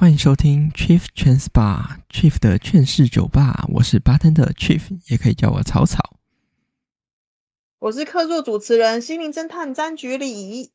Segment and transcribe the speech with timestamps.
[0.00, 6.14] 欢迎收听 Chief Trans Bar Chief 的劝世酒吧，我是 Bartender Chief，也可以叫我草草。
[7.80, 10.70] 我是客座主持人心灵侦探张菊里。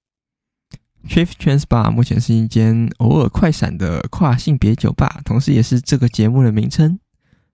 [1.08, 7.00] Chief Trans Bar 目前是一间偶尔快闪的跨性别酒吧，同时也是这个节目的名称。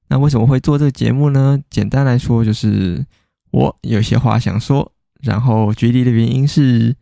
[0.07, 1.59] 那为什么会做这个节目呢？
[1.69, 3.05] 简单来说，就是
[3.51, 4.91] 我有些话想说，
[5.21, 6.95] 然后菊里的原因是，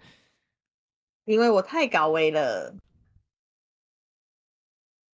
[1.23, 2.75] 因为我太高危了。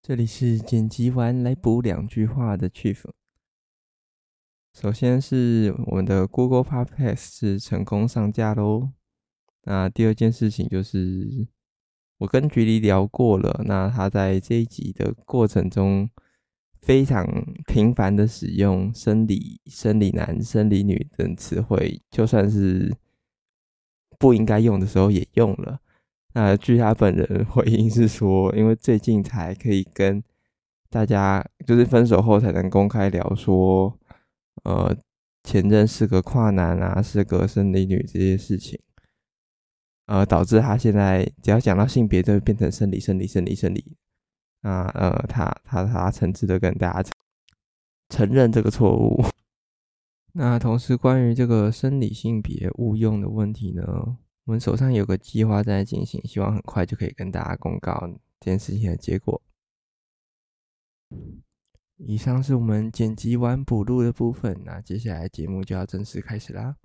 [0.05, 3.05] 这里是剪辑完来补两句话的 Chief。
[4.73, 8.89] 首先是我们的 Google Podcast 是成功上架喽。
[9.61, 11.47] 那第二件事情就是
[12.17, 16.09] 我跟菊里聊过了，那他在这一集的过程中
[16.81, 17.25] 非常
[17.65, 22.93] 频繁的使用生理、生理男、生理女等词汇，就算是
[24.19, 25.79] 不应该用的时候也用了。
[26.33, 30.23] 那据他本人回应是说，因为最近才可以跟
[30.89, 33.97] 大家，就是分手后才能公开聊说，
[34.63, 34.95] 呃，
[35.43, 38.79] 前任是个跨男啊，是个生理女这些事情，
[40.07, 43.95] 呃，导致他现在只要讲到性别，就会变成生理、生理、生理、生理。
[44.61, 47.09] 啊，呃，他他他诚挚的跟大家
[48.09, 49.23] 承认这个错误。
[50.33, 54.17] 那同时，关于这个生理性别误用的问题呢？
[54.45, 59.41] 我们手上有个计划在进行，希望很快就可以跟大家公告这件事情的结果。
[61.97, 66.75] 以上是我们剪辑完补录的部分，那接下来节目就要正式开始啦。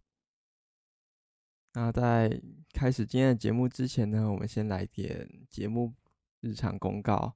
[1.72, 2.40] 那在
[2.72, 5.94] 开始今天的节目之前呢，我们先来点节目
[6.40, 7.34] 日常公告。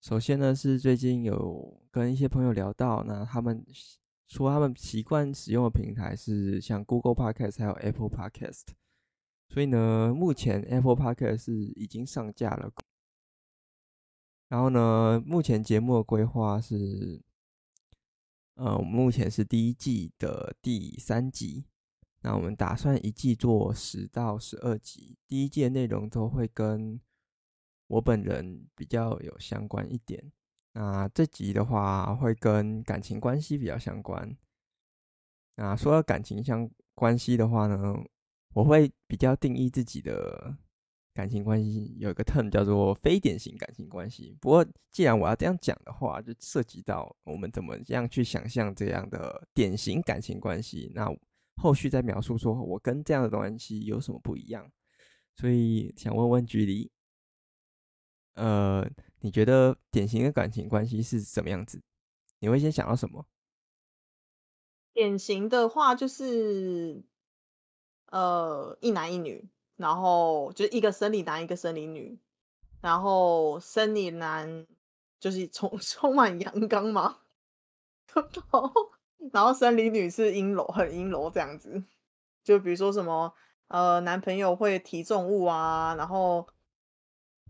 [0.00, 3.64] 首先呢，是最近有跟一些朋友聊到，那他们
[4.26, 8.64] 说他们习惯使用的平台是像 Google Podcast 还有 Apple Podcast。
[9.48, 12.72] 所以呢，目前 Apple Park 是已经上架了。
[14.48, 17.22] 然后呢，目前节目的规划是，
[18.54, 21.64] 呃，目前是第一季的第三集。
[22.20, 27.00] 那我们打算一季做十到十二集，第一季的内容都会跟
[27.86, 30.32] 我本人比较有相关一点。
[30.72, 34.36] 那这集的话，会跟感情关系比较相关。
[35.56, 37.94] 那说到感情相关系的话呢，
[38.54, 40.56] 我会比较定义自己的
[41.12, 44.36] 感情关系，有一个 term 叫做非典型感情关系。
[44.40, 50.90] 不过，既然我要这样讲的话，就涉及到我们怎么样去想象这样的典型感情关系。
[50.94, 51.12] 那
[51.56, 54.70] 后续再描述说我跟这样的关系有什么不一样。
[55.34, 56.88] 所以想问问菊离，
[58.34, 58.88] 呃，
[59.18, 61.82] 你觉得典型的感情关系是什么样子？
[62.38, 63.26] 你会先想到什么？
[64.92, 67.02] 典型的话就是。
[68.14, 69.44] 呃，一男一女，
[69.74, 72.16] 然后就是一个生理男，一个生理女，
[72.80, 74.68] 然后生理男
[75.18, 77.18] 就是充 充满阳刚嘛，
[78.14, 78.72] 然后
[79.32, 81.82] 然后生理女是阴柔，很阴柔这样子。
[82.44, 83.34] 就比如说什么，
[83.66, 86.46] 呃，男朋友会提重物啊，然后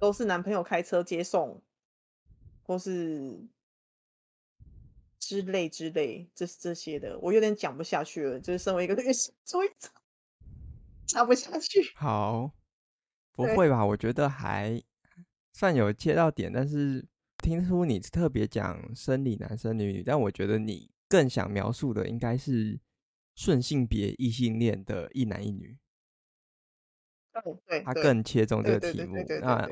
[0.00, 1.60] 都是男朋友开车接送，
[2.62, 3.38] 或是
[5.18, 8.40] 之类之类，这是这些的，我有点讲不下去了。
[8.40, 9.68] 就是身为一个女生，所以。
[11.06, 11.92] 插不下去。
[11.96, 12.50] 好，
[13.32, 13.84] 不会吧？
[13.84, 14.82] 我觉得还
[15.52, 17.06] 算有切到点，但是
[17.38, 22.80] 听出你特别讲生理男生女女，但我觉得你更想描述的应该是
[23.34, 25.76] 顺性别异性恋的一男一女。
[27.84, 29.16] 他更切中这个题目。
[29.40, 29.68] 那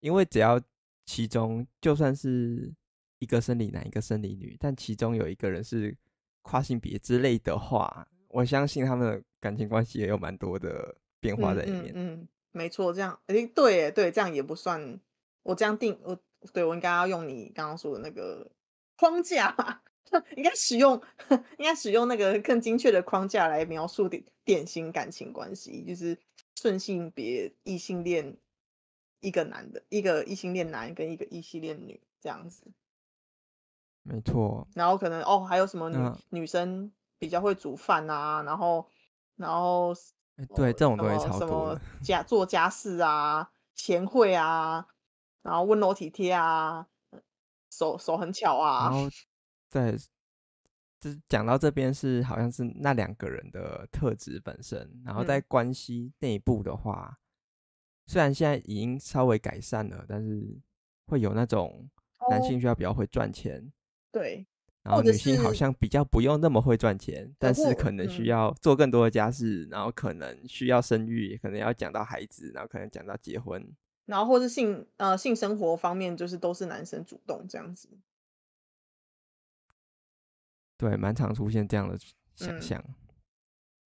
[0.00, 0.60] 因为只要
[1.06, 2.70] 其中就算是
[3.18, 5.96] 一个生理男，一个生理女，但其中有一个人是
[6.42, 8.06] 跨性别之类的话。
[8.28, 11.92] 我相信他们的感情关系也有蛮多的变化在里面。
[11.96, 15.00] 嗯，嗯，没错，这样诶，对，对，这样也不算。
[15.42, 16.16] 我这样定，我
[16.52, 18.48] 对我应该要用你刚刚说的那个
[18.96, 19.82] 框架吧，
[20.36, 21.02] 应该使用，
[21.58, 26.16] 应该使用那个更精确的框架来描述典典型感情关系，就是
[26.54, 28.36] 顺性别异性恋，
[29.20, 32.62] 一个男的，一个异性恋男跟一个异性恋女这样子。
[34.04, 34.68] 没错。
[34.76, 36.92] 然后可能哦，还有什么女、嗯、女生？
[37.18, 38.84] 比较会煮饭啊，然后，
[39.36, 39.92] 然后，
[40.54, 44.86] 对这种东西超多， 家做家事啊，贤惠啊，
[45.42, 46.86] 然后温柔体贴啊，
[47.70, 48.84] 手手很巧啊。
[48.84, 49.08] 然后，
[49.68, 49.96] 在
[51.00, 57.18] 就是讲到这边是好像是那两个人的特质本身，然后在关系内部的话，嗯、
[58.06, 60.60] 虽然现在已经稍微改善了，但是
[61.06, 61.90] 会有那种
[62.30, 63.72] 男性需要比较会赚钱，哦、
[64.12, 64.46] 对。
[64.82, 73.64] 然后女性好像比较不用那么会赚钱，但是可能需要做更多的家事，然后可能需要生育，可能要讲到孩子，然后可能讲到结婚
[74.06, 77.88] 然后或是性呃性生活方面，就是都是男生主动这样子。
[80.76, 81.96] 对，蛮常出现这样的
[82.34, 82.82] 想象。
[82.84, 82.94] 嗯、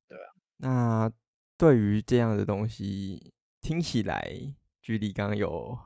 [0.08, 0.32] 对啊。
[0.56, 1.12] 那
[1.58, 4.32] 对于这样的东西，听起来
[4.80, 5.78] 距离刚刚有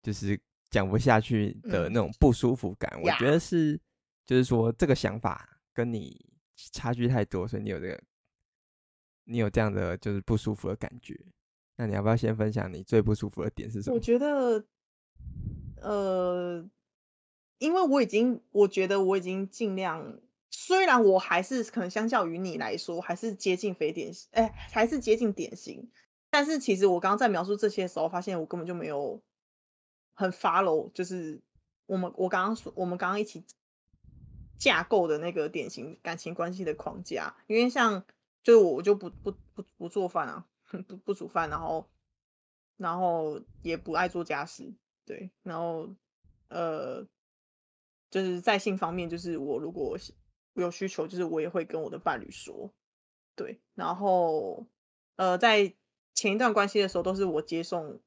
[0.00, 0.40] 就是
[0.70, 3.78] 讲不下去的那种不舒服感，嗯、我觉得是
[4.30, 6.24] 就是说这个想法跟你
[6.72, 8.00] 差距太多，所以你有这个
[9.24, 11.18] 你有这样的就是不舒服的感觉。
[11.74, 13.96] 那你要不要先分享你最不舒服的点是什么？
[13.96, 14.64] 我觉得，
[15.82, 16.70] 呃。
[17.58, 20.18] 因为我已经，我觉得我已经尽量，
[20.50, 25.90] 虽然我还是可能相较于你来说，还是接近非典型，哎，还是接近典型。
[26.30, 29.20] 但是其实我刚刚在描述这些的时候，发现我根本就没有
[30.14, 31.42] 很 follow，就是
[31.84, 33.44] 我们我刚刚说我们刚刚一起
[34.60, 37.34] 架构的那个典型感情关系的框架。
[37.48, 38.04] 因为像
[38.44, 40.46] 就是我就不不不不做饭啊，
[40.86, 41.88] 不不煮饭，然后
[42.76, 44.72] 然后也不爱做家事，
[45.04, 45.92] 对，然后
[46.46, 47.04] 呃。
[48.12, 49.96] 就是在性方面，就是我如果
[50.54, 52.68] 有需求，就是我也会跟我的伴侣说，
[53.36, 53.60] 对。
[53.76, 54.66] 然后，
[55.14, 55.72] 呃，在
[56.12, 58.00] 前一段关系的时候，都是我接送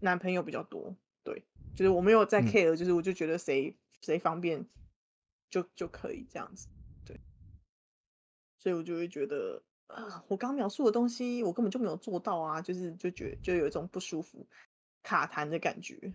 [0.00, 1.42] 男朋友比较多，对。
[1.74, 4.66] 就是我没有在 care，就是我就觉得谁谁方便
[5.62, 6.66] 就就可以这样子，
[7.04, 7.20] 对。
[8.58, 14.46] 所以我就会觉得啊，我刚描述的东西，我根本就没有做到啊，就是就觉得就有一种不舒服、
[15.02, 16.12] 卡痰的感觉。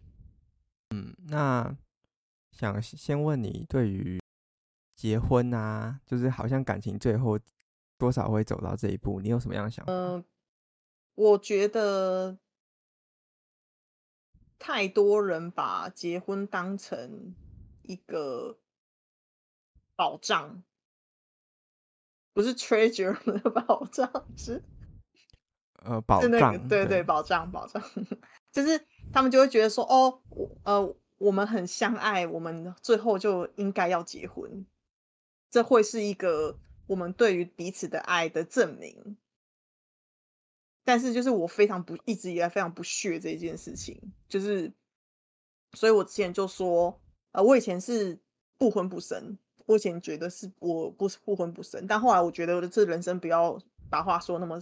[0.90, 1.78] 嗯，那。
[2.52, 4.20] 想先问你，对于
[4.94, 7.40] 结婚啊，就是好像感情最后
[7.98, 9.94] 多少会走到这一步，你有什么样的想法？
[9.94, 10.26] 嗯、呃，
[11.16, 12.38] 我觉得
[14.58, 17.34] 太多人把结婚当成
[17.84, 18.58] 一个
[20.00, 20.64] 保障，
[22.32, 23.14] 不是 treasure
[23.44, 24.64] 的保障，是
[25.84, 26.30] 呃保障，
[26.70, 27.84] 对对，对保障保障，
[28.54, 30.22] 就是他们就会觉得说，哦，
[30.64, 30.96] 呃。
[31.20, 34.66] 我们很相爱，我们最后就应该要结婚，
[35.50, 36.58] 这会是一个
[36.88, 39.18] 我们对于彼此的爱的证明。
[40.86, 44.72] 但是，就是我非常不一直以来非常不屑这件事情，就是，
[45.74, 47.02] 所以我之前就说，
[47.34, 48.18] 呃，我以前是
[48.58, 49.38] 不婚不生，
[49.70, 53.58] 我以前觉得是我不不婚不生，但后来我觉得我的这人生不要
[53.90, 54.60] 把话说那么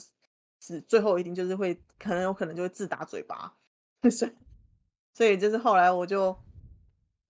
[0.60, 3.54] 死，最后一定就是会可能有可能就会自打嘴巴，
[5.14, 6.38] 所以就是后来我就。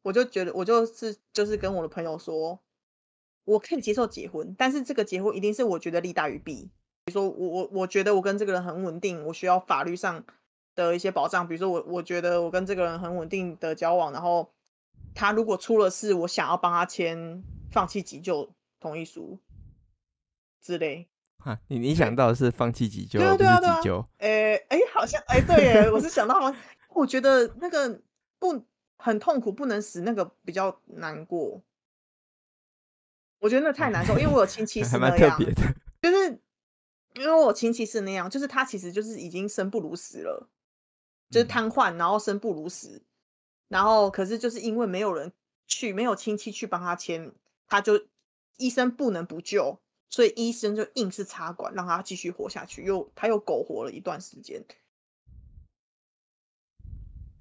[0.03, 2.57] 我就觉得，我就是就是跟我的朋友说，
[3.43, 6.71] 我可以接受结婚，但是这个结婚一定是我觉得利大于弊。
[7.03, 10.23] 比如说，我我我觉得我跟这个人很稳定，我需要法律上
[10.75, 11.45] 的一些保障。
[11.45, 14.49] 比如说，我我觉得我跟这个人很稳定的交往，然后
[15.13, 19.39] 他如果出了事，我想要帮他签放弃急救同意书
[20.61, 21.07] 之类。
[21.39, 24.09] 哈，你你想到的是放弃急救，对啊对啊对啊，急救。
[24.17, 26.53] 哎哎，好像哎对耶，我是想到，
[26.89, 28.01] 我觉得那个
[28.39, 28.65] 不。
[28.99, 31.61] 很痛苦，不能死，那个比较难过。
[33.37, 35.39] 我觉得那太难受，因为我有亲戚是那样，
[36.01, 36.41] 就是
[37.13, 40.49] 因为我亲戚是那样，就是他其实就是已经生不如死了，
[41.29, 43.03] 就是瘫痪，然后生不如死，
[43.67, 45.31] 然后可是就是因为没有人
[45.67, 47.31] 去，没有亲戚去帮他签，
[47.67, 48.07] 他就
[48.57, 49.79] 医生不能不救，
[50.09, 54.63] 所以医生就硬是插管让他继续活下去，又他又苟活了一段时间。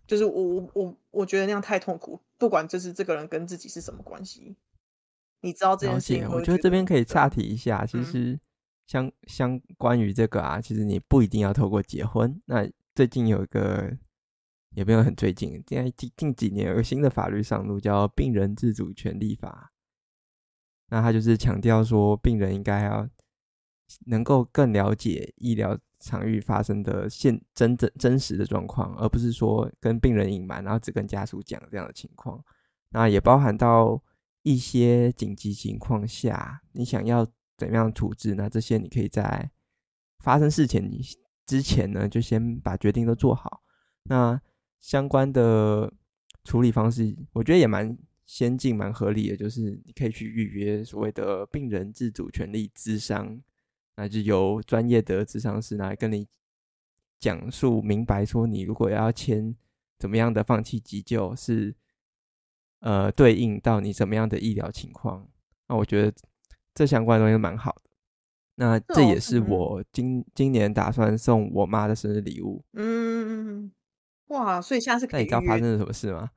[0.06, 4.56] 就是我我我我觉得那样太痛苦，不管就是这个人跟自己是什么关系，
[5.40, 6.28] 你知道这件事情。
[6.30, 8.38] 我觉得这边可以岔题一下，其实
[8.87, 12.40] 相相关于这个啊，其实你不一定要透过结婚。
[12.45, 13.99] 那最近有一个，
[14.76, 19.73] 也没有很最近，现在近近几年有个新的法律上路，叫《病人自主权利法》。
[20.88, 23.09] 那他就是强调说，病人应该要
[24.07, 25.78] 能够更了解医疗。
[25.99, 32.38] 场域发生的现真正真实的状况，而不是说跟病人隐瞒，然后只跟家属讲这样的情况。
[32.90, 34.00] 那也包含到
[34.43, 37.26] 一些紧急情况下，你想要
[37.57, 38.35] 怎样处置？
[38.35, 39.50] 那这些你可以在
[40.23, 40.88] 发生事前
[41.47, 43.62] 之前呢，就先把决定都做好。
[44.05, 44.40] 那
[44.81, 45.93] 相关的
[46.45, 53.40] 处理方式，我觉得也蛮先进、蛮合理的，就是你可以去预约所谓的病人自主权利咨商。
[53.97, 56.28] 那就由专业的咨商师来跟你
[57.18, 59.56] 讲述明白，说你如果要签
[59.99, 61.75] 怎么样的放弃急救，是
[62.80, 65.26] 呃对应到你怎么样的医疗情况。
[65.68, 66.12] 那我觉得
[66.75, 67.90] 这相关的东西蛮好的。
[68.56, 72.62] 那这也是我今今年打算送我妈的生日礼物。
[72.73, 73.73] 嗯，
[74.26, 75.21] 哇，所以现在是可以。
[75.21, 76.30] 那你知道发生了什么事吗？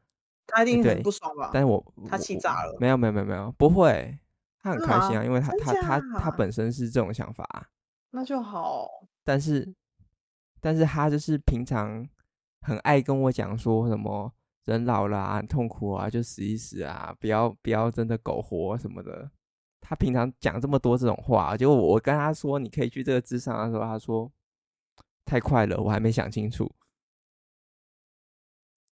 [0.52, 1.46] 他一定很不爽吧？
[1.46, 2.78] 欸、但是我他气炸了。
[2.80, 4.18] 没有没有没有没有，不会。
[4.62, 7.70] 他很开心啊，因为他他他他本身是这种想法，
[8.12, 8.90] 那就好。
[9.24, 9.74] 但是，
[10.60, 12.06] 但是他就是平常
[12.62, 14.34] 很爱跟我讲说什么
[14.66, 19.32] 人老了啊，很痛苦啊，就死一死啊，不要不要真的苟活什么的。
[19.80, 24.30] 他平常讲这么多这种话，结果我跟他说你可以去这个智商的时候，他说
[25.24, 26.70] 太快了，我还没想清楚。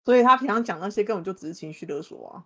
[0.04, 2.46] 所以他平常讲那些根本就只是情绪勒索啊。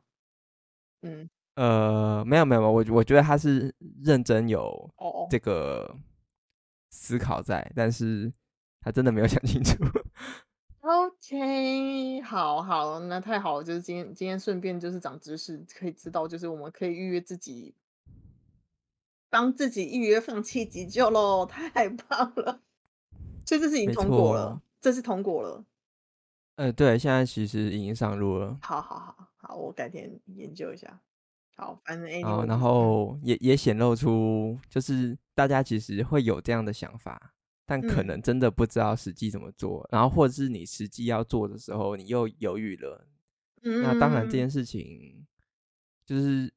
[1.01, 3.73] 嗯，呃，没有没有，我我觉得他是
[4.03, 4.89] 认真有
[5.29, 5.95] 这个
[6.89, 8.33] 思考在，哦、但是
[8.81, 9.75] 他真的没有想清楚。
[10.81, 17.75] OK，好好，那太好了，就是今天今天顺便就是长知识，可以知道就是我们可以预约自己，
[19.29, 22.61] 帮自己预约放弃急救喽，太棒了！
[23.45, 25.65] 所以这次已经通过了，这次通过了。
[26.57, 28.57] 呃，对，现在其实已经上路了。
[28.61, 30.99] 好好好好，我改天研究一下。
[31.55, 32.09] 好，反正
[32.47, 37.33] 然后也也显露出，就是大家其实会有这样的想法，
[37.65, 39.81] 但可能真的不知道实际怎么做。
[39.85, 43.07] 嗯、然后，或者是你实际要做的时候，你又犹豫了。
[43.63, 45.25] 嗯，那当然，这件事情
[46.05, 46.53] 就是。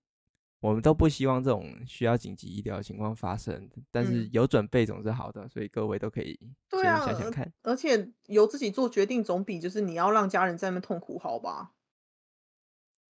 [0.61, 6.39] 我们都不希望这种需要紧急医疗的情况发生，但是有准备总是好的，所以各位都可以
[6.71, 7.51] 先想想看。
[7.63, 11.73] 而且由自己做决定总比就是你要让家人在那边痛苦好吧？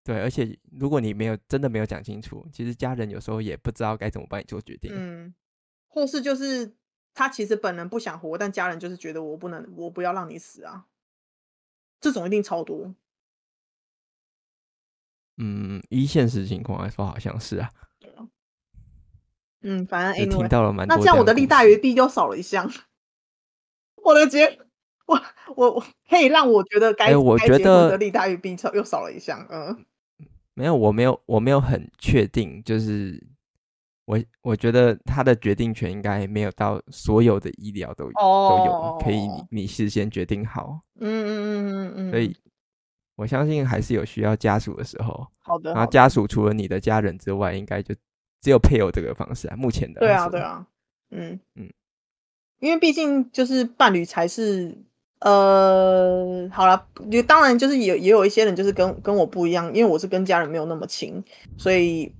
[0.03, 4.91] 对，而且如果你没有真的没有讲清楚，其实家人有时候也不知道该怎么帮你做决定。
[4.93, 5.33] 嗯，
[5.87, 6.75] 或是就是
[7.13, 10.85] 他其实本人不想活，但家人就是觉得我不能，我不要让你死啊，
[11.99, 12.95] 这种一定超多。
[15.41, 17.69] 嗯，依现实情况来说，好像是啊。
[19.61, 20.95] 嗯，反正 anyway, 听到了蛮多。
[20.95, 22.69] 那这样我的利大于弊又少了一项。
[24.03, 24.59] 我的结，
[25.05, 25.21] 我
[25.55, 29.45] 我我可以让我觉得该，我觉得的利大于弊又少了一项。
[29.49, 29.85] 嗯，
[30.53, 33.21] 没有，我没有，我没有很确定，就是
[34.05, 38.59] 我我觉得他的决定权应该没有到所有的医疗都、oh.
[38.59, 40.81] 都有，可以你你事先决定好。
[40.99, 42.35] 嗯嗯嗯嗯嗯，所以。
[43.19, 45.27] 我相信还是有需要家属的时候。
[45.39, 45.73] 好的。
[45.73, 47.93] 然后家属除了你的家人之外，应该就
[48.41, 49.55] 只有配偶这个方式啊。
[49.57, 49.99] 目前的。
[49.99, 50.65] 对啊，对啊。
[51.11, 51.69] 嗯嗯。
[52.59, 54.77] 因为毕竟就是伴侣才是
[55.19, 61.21] 呃，好了，也当然就是也也有一些人就是跟跟我不一样，因为我是跟家人没有那么亲，
[61.57, 62.13] 所以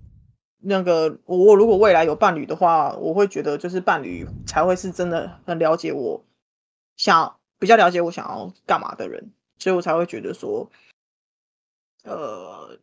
[0.62, 6.22] 那个我如果未来有伴侣的话，我会觉得就是伴侣才会是真的很了解我
[6.98, 10.70] 想比较了解我想要干嘛的人，所以我才会觉得说。
[12.04, 12.80] 呃，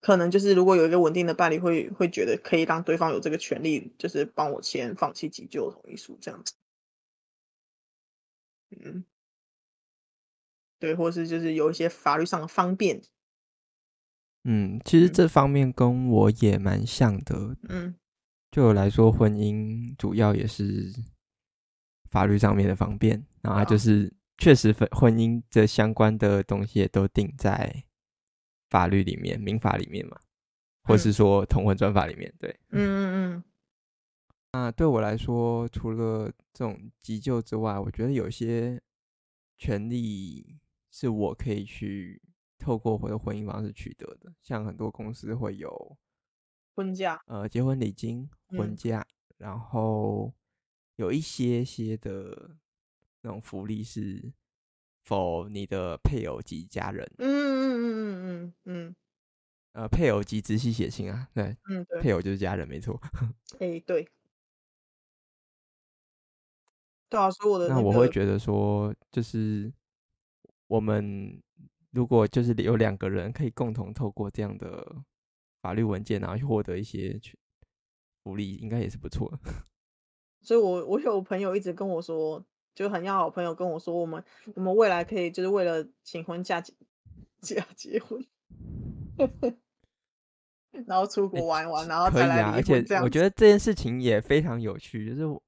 [0.00, 6.54] 可能就是如果有一个稳定的伴侣会，会会觉得可以让对方有这个权利，就是帮我签放弃急救同意书这样子。
[8.70, 9.04] 嗯，
[10.78, 13.02] 对，或是就是有一些法律上的方便。
[14.44, 17.56] 嗯，其实这方面跟我也蛮像的。
[17.68, 17.94] 嗯，
[18.50, 20.92] 对我来说，婚姻主要也是
[22.10, 27.84] 法律上面的方便，然后就是确实婚婚姻这相关的东西也都定在。
[28.70, 30.16] 法律里面，民法里面嘛，
[30.84, 33.44] 或是说同婚专法里面，对，嗯嗯嗯。
[34.52, 38.80] 那对我来说，除了这种急救之外，我觉得有些
[39.58, 40.58] 权利
[40.90, 42.22] 是我可以去
[42.58, 45.98] 透过我的婚姻方式取得的，像很多公司会有
[46.74, 50.32] 婚假，呃，结婚礼金、婚假，嗯、然后
[50.96, 52.56] 有一些些的
[53.22, 54.32] 那种福利是。
[55.10, 57.04] 否，你的配偶及家人。
[57.18, 58.96] 嗯嗯嗯嗯嗯嗯。
[59.72, 63.00] 呃，配偶及直系血亲啊，对，嗯，对，配偶就是家人，没错。
[63.58, 64.08] 哎、欸，对。
[67.08, 69.72] 对啊，所以我的、那我会觉得说，就是
[70.68, 71.42] 我们
[71.90, 74.96] 如果就是有两个人可以共同透过这样的
[75.60, 77.20] 法律文件，然后去获得一些
[78.22, 79.38] 福利，应该也是不错的。
[80.42, 82.44] 所以我我有朋友一直跟我说。
[82.74, 84.22] 就很要好朋友跟我说，我们
[84.54, 86.72] 我们未来可以就是为了请婚假结
[87.40, 88.24] 结结婚，
[90.86, 92.54] 然后出国玩玩，欸、然后再来离婚。
[92.54, 95.40] 而且我觉得这件事情也非常有趣，就是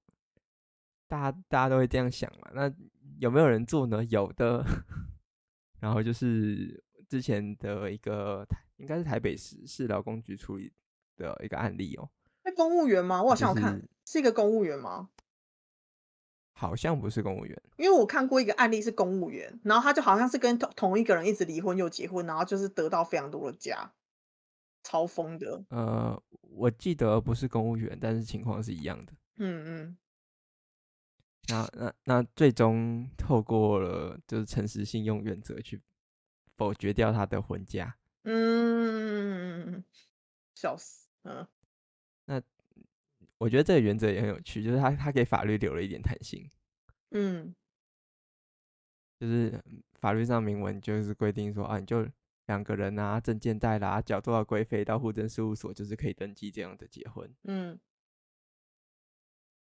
[1.07, 2.51] 大家大家都会这样想嘛。
[2.55, 2.73] 那
[3.19, 4.05] 有没有人做呢？
[4.05, 4.65] 有的。
[5.81, 10.73] 然后就是之前的一个应该是台北市市劳工局处理
[11.17, 12.09] 的一个案例哦。
[12.45, 13.21] 是公务员吗？
[13.21, 15.11] 我好像有看，就是、是一个公务员吗？
[16.55, 23.93] 好像不是公务员，因为我看过一个案例是公务员，然后他就好像是跟同同一个人一直离婚又结婚，然后就是得到非常多的家，
[24.83, 25.65] 超疯的。
[25.71, 29.13] 呃，我记得不是公务员，但是情况是一样的。
[29.39, 29.97] 嗯嗯。
[31.49, 35.81] 那那那最终透过了就是诚实信用原则去
[36.57, 37.97] 否决掉他的婚假。
[38.25, 39.83] 嗯，
[40.55, 41.09] 笑死。
[41.23, 41.47] 嗯。
[42.27, 42.41] 那。
[43.43, 46.49] 我觉得这个原则也很有趣，就是他他给法律留了一点弹性，
[47.11, 47.53] 嗯，
[49.19, 49.61] 就是
[49.95, 52.09] 法律上明文就是规定说啊，你就
[52.47, 57.29] 两个人啊，证件带啦，缴多少规费到户政事务所，就是可以登记这样的结婚。
[57.43, 57.77] 嗯，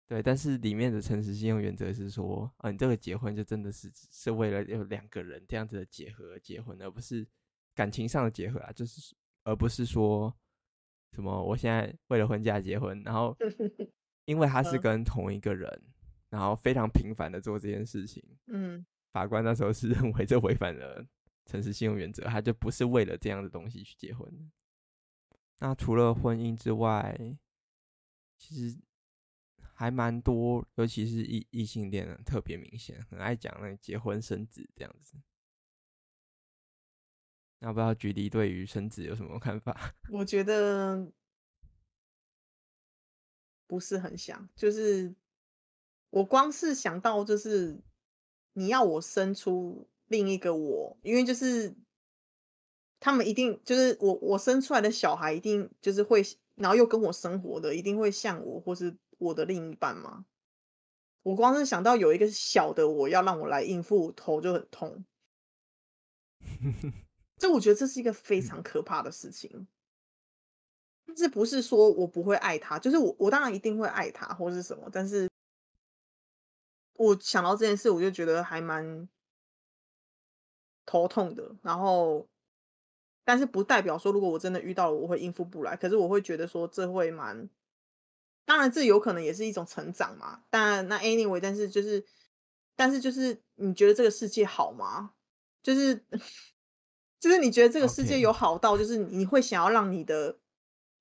[0.08, 0.24] 对。
[0.24, 7.24] 但是里面的诚实信用原则是说，啊，你这个结婚就真的是是为了有两个人这样子的结合而结婚，而不是
[7.76, 10.36] 感情上的结合啊，就是而不是说
[11.14, 13.36] 什么我现在为了婚假结婚，然后
[14.26, 15.70] 因为他是跟同一个人。
[15.84, 15.94] 嗯
[16.30, 21.04] 然后非常频繁的做这件事情，嗯，法官那时候是认为这违反了
[21.48, 24.32] 诚实信用原则，他就不是为了这样的东西去结婚。
[25.58, 27.18] 那除了婚姻之外，
[28.38, 28.80] 其实
[29.74, 35.18] 还蛮多，尤其是异异性恋人特别明显，很爱讲那结婚生子这样子。
[37.60, 39.94] 那不知道举例对于生子有什么看法？
[40.12, 41.12] 我觉得
[43.68, 45.16] 不是很想，就是。
[46.12, 47.80] 我光是想到，就是
[48.54, 51.76] 你要我生出另一个我，因为就是
[53.00, 56.24] 他们一定就是我我生出来的小孩一定就是会，
[56.56, 60.26] 然后又跟我生活的一定会像我或是我的另一半嘛？
[61.22, 65.06] 我光是想到有一个小的我要让我来应付，头就很痛。
[67.40, 69.68] 这我觉得这是一个非常可怕的事情。
[71.08, 75.28] 但是不是说我不会爱他，就是我我当然一定会爱他或是什么，但是。
[77.02, 79.08] 我想到这件事，我就觉得还蛮
[80.86, 81.56] 头痛的。
[81.62, 82.28] 然后，
[83.24, 85.78] 但是不代表说，如果我真的遇到了，我会应付不来。
[85.78, 87.50] 可是我会觉得说，这会蛮……
[88.44, 90.44] 当然，这有可能也是一种成长嘛。
[90.50, 92.06] 但那 anyway，但是就是，
[92.76, 95.14] 但是就是，你觉得这个世界好吗？
[95.64, 96.06] 就是，
[97.20, 100.40] 就是你觉得这个世界有好到，就是你会想要让你的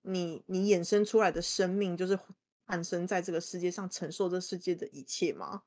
[0.03, 2.19] 你你衍生出来的生命，就是
[2.67, 5.63] 诞生在这个世界上，承受这世界的一切吗？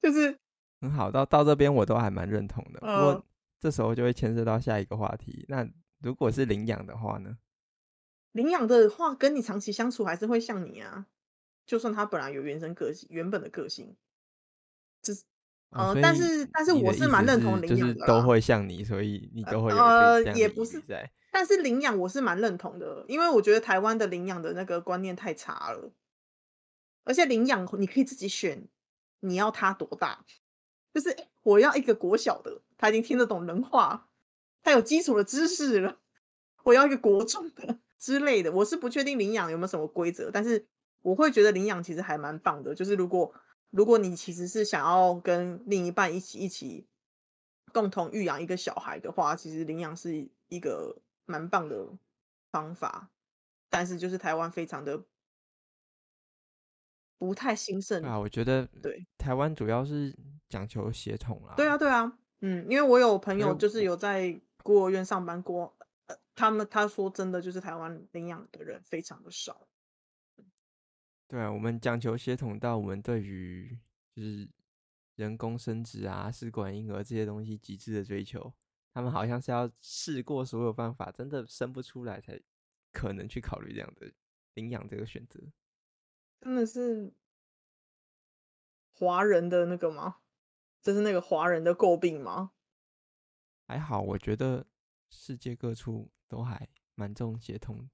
[0.00, 0.38] 就是
[0.80, 2.80] 很好，到到这边我都还蛮认同的。
[2.80, 3.26] 呃、不过
[3.58, 5.44] 这时候就会牵涉到下一个话题。
[5.48, 5.68] 那
[5.98, 7.38] 如果是领养的话呢？
[8.32, 11.06] 领养的话，跟你长期相处还是会像你啊。
[11.66, 13.96] 就算他本来有原生个性，原本的个性，
[15.00, 15.14] 就
[15.74, 21.10] 是呃，哦、但是但是我是蛮认同领养的，就是都会像你，所以你都会呃，也不是在。
[21.30, 25.92] 但是领养我是蛮认同的，因为我觉得台湾的领养的那个观念太差了，
[27.04, 28.68] 而且领养你可以自己选。
[29.20, 30.22] 你要他多大？
[30.92, 34.06] 就是我要一个国小的，他已经听得懂人话，
[34.62, 35.96] 他有基础的知识了。
[36.62, 38.52] 我要一个国中的 之类的。
[38.52, 40.66] 我是不确定领养有没有什么规则，但是
[41.00, 42.74] 我会觉得领养其实还蛮棒的。
[42.74, 43.34] 就是如果
[43.74, 46.86] 如果你其实是想要跟另一半一起一起
[47.72, 51.88] 共同育养一个小孩的话，其实领养是一个蛮棒的
[52.52, 53.10] 方法。
[53.68, 55.04] 但是就是台湾非常的。
[57.16, 60.14] 不太兴盛啊，我觉得对台湾主要是
[60.48, 61.54] 讲求协同啦。
[61.56, 65.74] 对啊，对啊，嗯，因为我有朋友就是有在孤儿院上班过，
[66.06, 69.66] 呃，他们他说真的就是台湾领养的人非常的少。
[71.34, 73.76] 对啊，我们讲求协同到我们对于
[74.14, 74.48] 就是
[75.16, 78.54] 人工生殖啊、试管婴儿这些东西极致的追求，
[78.92, 82.40] 他们好像是要试过所有办法，真的生不出来才
[82.92, 84.12] 可能去考虑这样的
[84.54, 85.40] 领养这个选择。
[86.40, 87.12] 真的是
[88.92, 90.18] 华人的那个吗？
[90.82, 92.52] 这是那个华人的诟病吗？
[93.66, 94.64] 还好，我觉得
[95.10, 97.90] 世界各处都还蛮重协同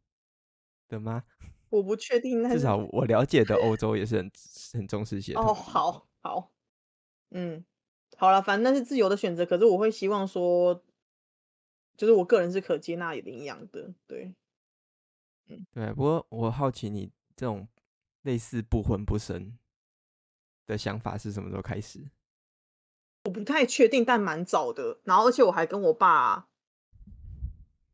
[0.89, 1.25] 的吗？
[1.71, 4.31] 我不确定，至少我了解的欧洲也是很
[4.75, 5.47] 很重视协同。
[5.47, 6.53] 哦，好好，
[7.31, 7.65] 嗯，
[8.17, 9.47] 好了，反正那是自由的选择。
[9.47, 10.85] 可是我会希望说，
[11.97, 14.35] 就是我个人是可接纳领养的，对，
[15.49, 15.93] 嗯，对。
[15.95, 17.67] 不过我好奇你这种。
[18.23, 19.57] 类似不婚不生
[20.67, 22.11] 的想法是什么时候开始？
[23.25, 25.01] 我不太确定，但蛮早的。
[25.05, 26.50] 然后，而且我还跟我爸，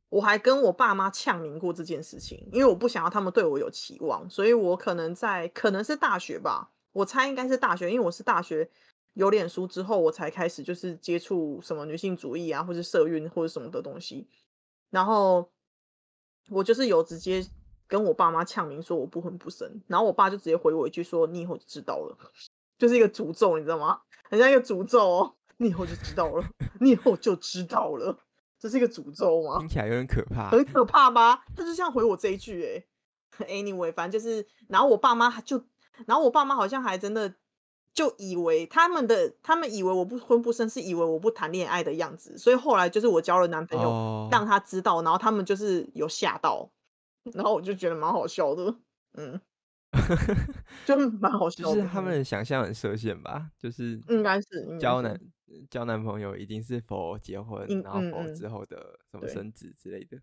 [0.08, 8.70] 我还跟我爸妈呛明过这件事情，因为我不想要他们对我有期望，所以我可能在可能是大学吧，我猜应该是大学，因为我是大学
[9.14, 14.28] 有脸书之后，我才开始就是接触什么女性主义啊，或是社运或者什么的东西。
[14.90, 15.50] 然后
[16.50, 17.46] 我就是有直接。
[17.88, 22.18] 跟我爸妈呛明说我不婚不生，然后我爸就直接回我一句说：“你以后就知道了。”
[22.76, 24.00] 就是一个诅咒，你知道吗？
[24.28, 25.34] 很像一个诅咒哦。
[25.58, 26.44] 你以后就知道了，
[26.80, 28.18] 你以后就知道了，
[28.66, 29.60] 这是一个诅咒吗？
[29.60, 31.44] 听起来有点可怕，很可怕吧？
[31.54, 32.84] 他就像回我这一句哎。
[33.46, 35.62] Anyway，反正就是，然后我爸妈就，
[36.06, 37.32] 然后我爸妈好像还真的
[37.92, 44.34] 就以为他们的，他们以为我不婚不生是以为我不谈恋爱的样子，所以后来就是我交了男朋友，oh.
[44.34, 46.68] 让他知道，然后他们就是有吓到。
[47.34, 48.74] 然后我就觉得蛮好笑的，
[49.14, 49.40] 嗯，
[50.86, 51.74] 就蛮好笑的。
[51.74, 55.18] 就是他们的想象很设限吧，就是应该是交男
[55.70, 60.20] 交男朋友一定是 for 结婚，嗯、然后嗯之后的什么生子之类的。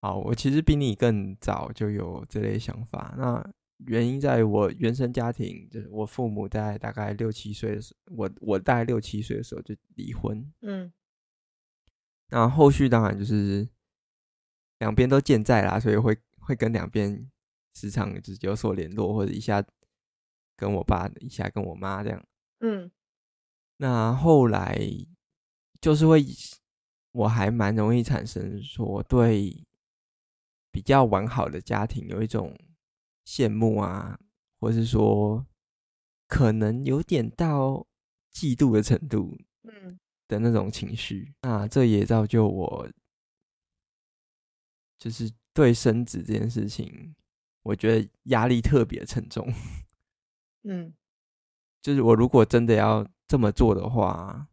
[0.00, 3.14] 好，我其实比你更早就有这类想法。
[3.18, 3.52] 那
[3.86, 10.52] 原因在我原生家庭，就是我父母在大概六七岁的时候，我我大概六七岁的时候就离婚。
[10.60, 10.92] 嗯，
[12.30, 13.68] 那后续当然就是
[14.78, 17.28] 两边都健在啦，所以会会跟两边
[17.74, 19.64] 时常就是有所联络，或者一下
[20.56, 22.24] 跟我爸，一下跟我妈这样。
[22.60, 22.90] 嗯，
[23.78, 24.78] 那后来
[25.80, 26.24] 就是会，
[27.12, 29.64] 我还蛮容易产生说对。
[30.70, 32.56] 比较完好的家庭有一种
[33.24, 34.16] 羡慕啊，
[34.60, 35.44] 或是说
[36.28, 37.84] 可能有点到
[38.32, 41.34] 嫉妒的程度，嗯的那种情绪。
[41.40, 42.88] 嗯、那这也造就我，
[44.98, 47.16] 就是对生子这件事情，
[47.62, 49.52] 我觉得压力特别沉重。
[50.62, 50.94] 嗯，
[51.82, 54.48] 就是我如果真的要这么做的话，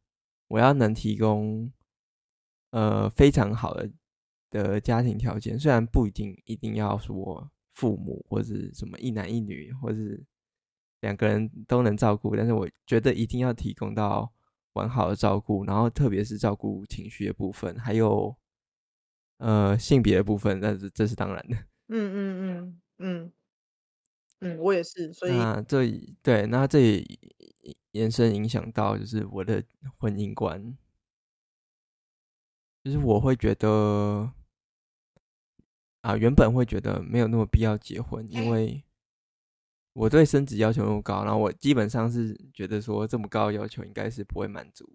[0.50, 1.72] 我要能提供
[2.70, 3.90] 呃非常好的。
[4.52, 10.24] 的家庭条件虽然不一定一定要说父母或者什么一男一女，或是
[11.02, 14.32] 两个人都能照顾，但是我觉得一定要提供到
[14.74, 18.34] 完好的照顾，然后特别是照顾情绪的部分，还有
[19.40, 21.58] 呃性别的部分，那是这是当然的。
[21.90, 23.32] 嗯嗯嗯嗯
[24.40, 25.86] 嗯，我也是，所以那这
[26.22, 27.06] 对，那这也
[27.96, 29.64] 延伸影响到就是我的
[29.98, 30.78] 婚姻观，
[32.84, 34.32] 就是我会觉得。
[36.02, 38.84] 啊，原本会觉得没有那么必要结婚，因为
[39.94, 44.88] 我对生子要求那么高，然后我基本上是觉得说这么高的要求应该是不会满足，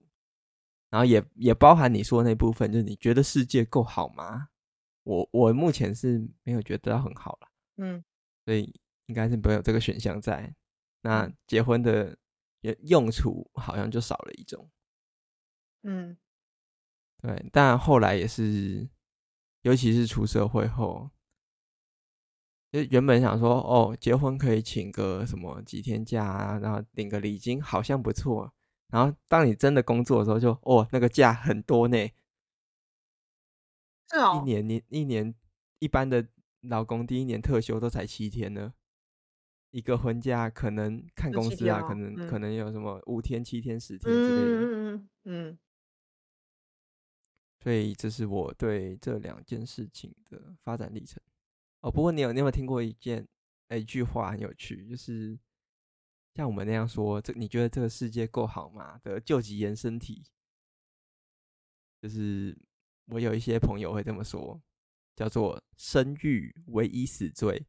[0.89, 4.51] 然后也也包含你说的那部分，就是你觉得世界够好吗？
[5.03, 8.05] 我我目前是没有觉得很好了，嗯，
[8.45, 8.73] 所以
[9.07, 10.55] 应该是没有这个选项在，
[11.01, 12.17] 那结婚的
[12.83, 14.71] 用处好像就少了一种，
[15.83, 16.17] 嗯，
[17.23, 18.89] 对，但后来也是。
[19.63, 21.11] 尤其是出社会后，
[22.73, 28.55] 就原本想说哦，结婚可以请个什么几天假啊，然后领个礼金，好像不错。
[28.89, 32.09] 然后当你真的工作的时候就，就哦，那个假很多呢。
[34.09, 35.35] 是哦，一年你一年
[35.79, 36.27] 一般的
[36.63, 38.73] 老公第一年特休都才七天呢，
[39.71, 44.61] 一个婚假可能看公司啊，可能、嗯、可能有什么五天、七天、十天之类的。
[44.61, 45.59] 嗯嗯嗯。
[47.63, 51.23] 所以这是我对这两件事情的发展历程。
[51.81, 53.27] 哦，不过你有你有没有听过一件
[53.69, 55.39] 一句话很有趣，就是
[56.35, 58.99] 像我们那样说，这你觉得这个世界够好吗？
[59.05, 60.25] 的救急延伸题，
[62.01, 62.59] 就是
[63.07, 64.61] 我有一些朋友会这么说，
[65.15, 67.67] 叫做生育唯一死罪。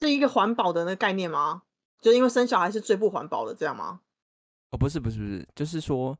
[0.00, 1.62] 哦，是一个环保的那个概念吗？
[2.00, 4.00] 就因为生小孩是最不环保的，这样吗？
[4.70, 6.18] 哦，不是不是不是，就是说。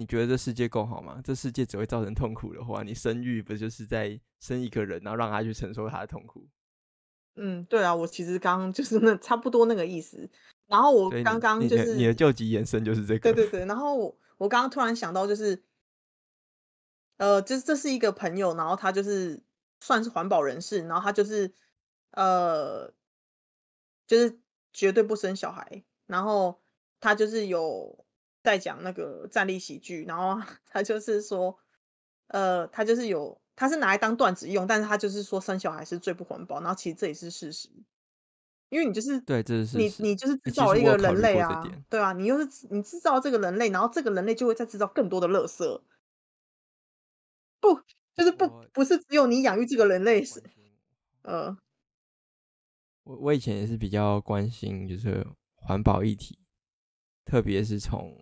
[0.00, 1.20] 你觉得这世界够好吗？
[1.24, 6.46] 这世界只会造成痛苦的话，你生育不就是在生一个人，然后让他去承受他的痛苦？
[7.34, 10.30] 嗯，对啊，我其实刚刚就是那差不多那个意思。
[10.68, 13.18] 然后我刚刚就是你的，你的究极延伸就是这个。
[13.18, 13.66] 对对对。
[13.66, 15.64] 然后我我刚刚突然想到，就是
[17.16, 19.42] 呃，就是这是一个朋友，然后他就是
[19.80, 21.52] 算是环保人士，然后他就是
[22.12, 22.92] 呃，
[24.08, 24.40] 就是
[24.72, 26.60] 绝对不生小孩，然后
[26.98, 28.04] 他就是有。
[28.40, 30.40] 在讲那个站立喜剧，然后
[30.70, 31.58] 他就是说，
[32.28, 37.68] 呃，他就是有，他是拿来当段子用，但是他就是说生小孩是最不环保，然后其实这也是事实，
[38.70, 40.36] 因为你就是对，这是你你就是。
[40.38, 45.82] 制造了一个人类啊，对啊，你又是你制造这个人类，然后这个人类就会再制造更多的垃圾，
[47.60, 47.82] 不，
[48.14, 50.42] 就是不不是只有你养育这个人类是，
[51.22, 51.58] 呃，
[53.08, 56.38] 我我以前也是比较关心就是环保议题，
[57.24, 58.14] 特别是从。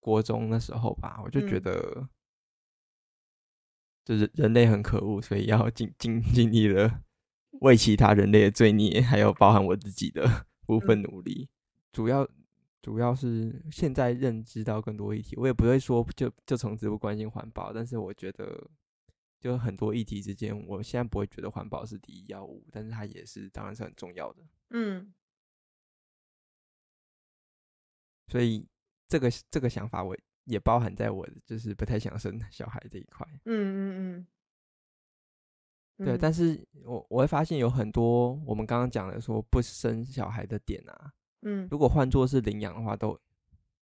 [0.00, 2.08] 国中那时候吧，我就觉得，
[4.04, 7.02] 就是人类很可恶，所以要尽尽尽力了
[7.60, 10.24] 为其他人类的罪孽，还有包含我自己的
[10.64, 11.50] 部分努力。
[11.92, 12.26] 主要
[12.80, 18.70] 主要是现在认知到更多议题，我也不会说就就从此不关心环保，但是我觉得，
[19.40, 24.42] 就很多议题之间，我现在不会觉得环保是第一要务，但是它也是当然是很重要的。
[24.70, 25.12] 嗯，
[28.28, 28.66] 所以。
[29.10, 33.26] 这个这个想法，我也包含在我就是不太想生小孩这一块。
[33.46, 34.26] 嗯嗯
[35.96, 36.04] 嗯。
[36.04, 43.18] 对，但是我我会发现有很多我们刚刚讲的说不生小孩的点啊，嗯，如果换作是领养的话，都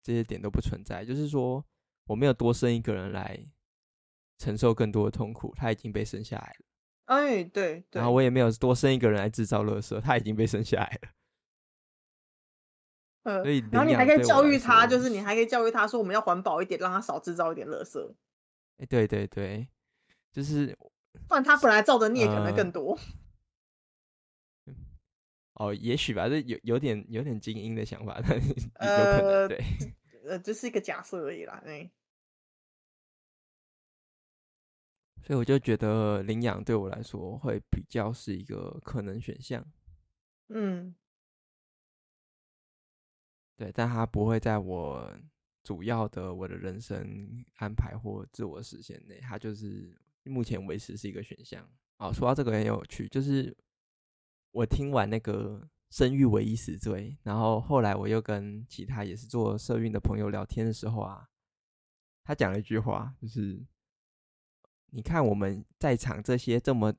[0.00, 1.04] 这些点都不存在。
[1.04, 1.66] 就是说，
[2.04, 3.44] 我没有多生一个人来
[4.38, 6.66] 承受更多的痛苦，他已经被生下来了。
[7.06, 7.84] 哎，对。
[7.92, 11.08] 然后我也没有多生一个人来制造垃圾，他已经被生下来了。
[13.22, 18.04] 呃，所以然后你还可以教育他，就是你还可以教育他说，我们要环保一点，让他少制造一点垃圾。
[18.78, 19.68] 哎、欸，对对对，
[20.32, 20.76] 就是，
[21.28, 22.98] 不然他本来造的孽可能更多。
[24.66, 24.74] 呃、
[25.70, 29.64] 哦，也许吧，这有有点有点精英的想法，但 是有可能、呃、对，
[30.28, 31.90] 呃，这是一个假设而已啦，哎。
[35.26, 39.66] 所以我就觉得领养对我来说会比较是一个可能选项。
[40.50, 40.94] 嗯。
[43.56, 45.12] 对，但它不会在我
[45.64, 51.68] 主要的我的人生安排或自我实现内，它就是目前为止是一个选项。
[51.96, 53.56] 哦，说到这个很有趣，就是
[54.52, 61.26] 我听完那个生育唯一死罪，然后后来我又跟其他也是做社运的朋友聊天的时候啊，
[62.22, 63.66] 他讲了一句话，就是
[64.96, 66.94] 你看我们在场这些这么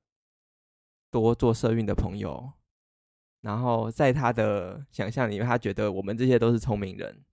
[1.09, 2.53] 多做社运的朋友。
[3.41, 7.23] 然后在他的想象里面，他觉得我们这些都是聪明人，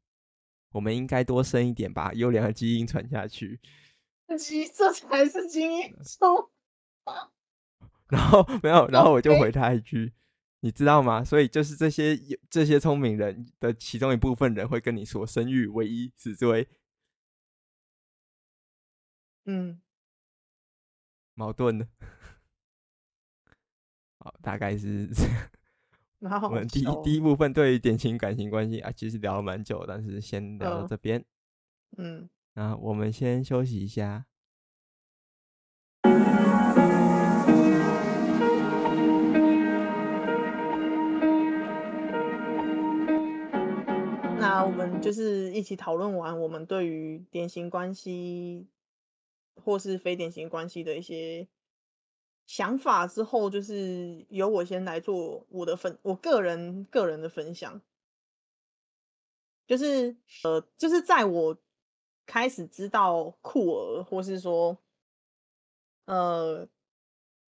[0.70, 3.60] 我们应该多生一点，把优良的基因传下去。
[4.38, 6.50] 基这才是基因 聪。
[8.08, 10.14] 然后没有，然后我就回他一句，
[10.60, 11.22] 你知道吗？
[11.22, 12.16] 所以就是这些
[12.48, 16.68] 这些聪明人的其中一部分人会跟你说，生育唯一死罪。
[19.46, 19.80] 嗯，
[21.34, 21.86] 矛盾的。
[24.18, 25.50] 好，大概是这样。
[26.42, 31.22] 我们第一第一部分对于典型感情关系啊，其实聊了蛮久，但是先聊到这边。
[31.98, 34.24] 嗯，那我们先休息一下。
[44.38, 48.66] 那我们就是一起讨论完我们对于典型关系
[49.56, 51.48] 或是非典型关系的一些。
[52.46, 57.80] 想法之后，就是由我先来做我的分，我个人个人的分享，
[59.66, 61.56] 就是呃，就是在我
[62.26, 64.76] 开始知道酷儿或是说
[66.04, 66.68] 呃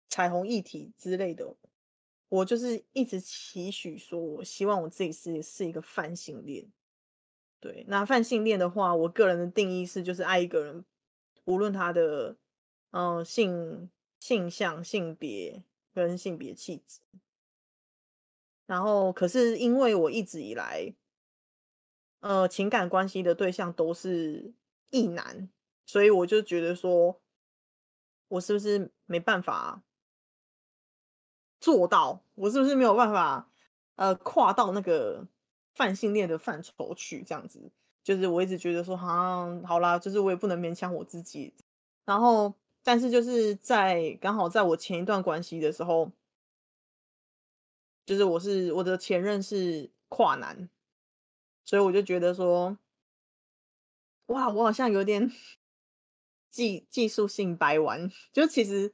[0.07, 1.53] 彩虹议题之类的，
[2.29, 6.71] 我就是一直期许说，我希望我自己是是一个泛性恋。
[7.59, 10.85] 对，那泛性恋的话，我个人的定义是，就是爱一个人，
[11.45, 12.35] 无论他的
[12.91, 13.89] 嗯、性。
[14.17, 17.01] 性向、性别跟性别气质，
[18.65, 20.95] 然后可是因为我一直以来，
[22.21, 24.55] 呃，情感关系的对象都是
[24.89, 25.47] 异男，
[25.85, 27.21] 所以我就觉得说，
[28.29, 29.83] 我是不是没办法
[31.59, 32.23] 做到？
[32.33, 33.51] 我是不是没有办法，
[33.95, 35.27] 呃，跨到那个
[35.75, 37.21] 泛性恋的范畴去？
[37.21, 37.71] 这样子，
[38.05, 41.53] 就是我一直觉得说，好像好啦，就是我也不能勉强我自己，
[42.05, 42.53] 然后。
[42.87, 46.11] 但是就是在刚好在我前一段关系的时候，
[48.05, 50.69] 就是我是我的前任是跨男，
[51.63, 52.77] 所以我就觉得说，
[54.27, 55.31] 哇，我好像有点
[56.51, 58.11] 技技术性白玩。
[58.31, 58.93] 就其实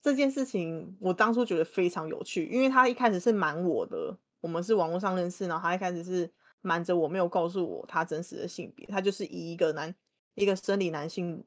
[0.00, 6.32] 这件事情，我当初觉得非常有趣，因为他一开始是瞒我的，我们是网络上认识，然后他一开始是
[6.66, 9.94] 瞒着我，没有告诉我他真实的性别，他就是以一个男
[10.34, 11.44] 一个生理男性。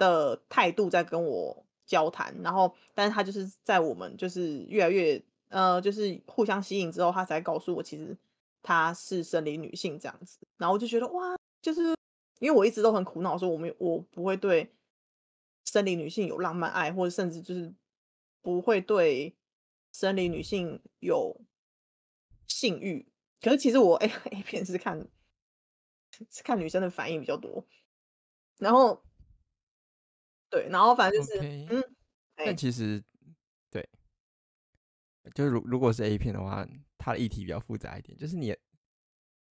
[0.00, 8.16] 的态度在跟我交谈，然后，但是他就是在我们就是越来越呃，就是互相吸引之后，他才告诉我，其实
[8.62, 10.38] 他是生理女性这样子。
[10.56, 11.96] 然后我就觉得哇，就是
[12.38, 14.72] 因为我一直都很苦恼，说我们我不会对
[15.64, 17.74] 生理女性有浪漫爱，或者甚至就是
[18.40, 19.34] 不会对
[19.92, 21.40] 生理女性有
[22.46, 23.07] 性欲。
[23.40, 25.08] 可是其实我 A A 片是看
[26.30, 27.66] 是看女生的反应比较多，
[28.58, 29.02] 然后。
[30.50, 31.94] 对，然后反正就是，okay, 嗯，
[32.34, 33.04] 但其实，
[33.70, 33.86] 对，
[35.34, 38.56] 就是如如果是 A 片的话，它的议题比较复杂一点，就是你，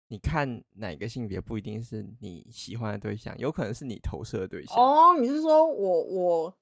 [0.09, 4.75] 你看哪个性别不一定是你喜欢的对象，有可能是你投射的对象。
[4.75, 6.59] 哦，你是说我我，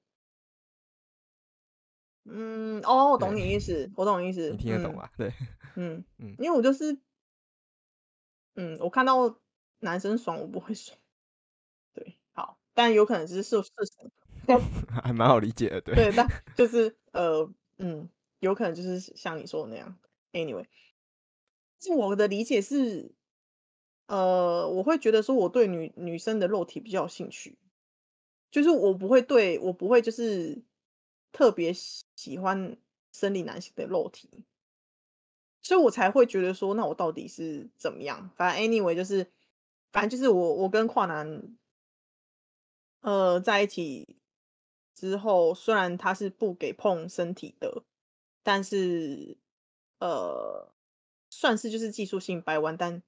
[2.25, 5.09] 嗯，哦，我懂你意思，我懂你意思，你听得懂吧？
[5.13, 5.33] 嗯、对，
[5.77, 6.99] 嗯 嗯，因为我就是，
[8.55, 9.39] 嗯，我看到
[9.79, 10.97] 男生爽，我不会爽，
[11.93, 14.11] 对，好，但有可能只是事实。
[15.03, 15.95] 还蛮好理解的，对。
[15.95, 18.07] 对，但 就是呃，嗯，
[18.39, 19.97] 有可能就是像你说的那样。
[20.33, 20.65] Anyway，
[21.79, 23.11] 就我的理解是，
[24.07, 27.57] 呃，我会觉得说我对女女生的肉体比较有兴趣，
[28.51, 30.63] 就是我不会对我不会就是
[31.31, 32.77] 特别喜欢
[33.11, 34.29] 生理男性的肉体，
[35.65, 38.29] 所以我才会觉得说，那我到底是怎么样？
[38.35, 39.25] 反正 Anyway 就是，
[39.91, 41.57] 反正就是我我跟跨男，
[43.01, 44.15] 呃，在一起。
[44.93, 47.83] 之后，虽然他是不给碰身体的，
[48.43, 49.37] 但是，
[49.99, 50.71] 呃，
[51.29, 53.03] 算是就是技术性掰弯，但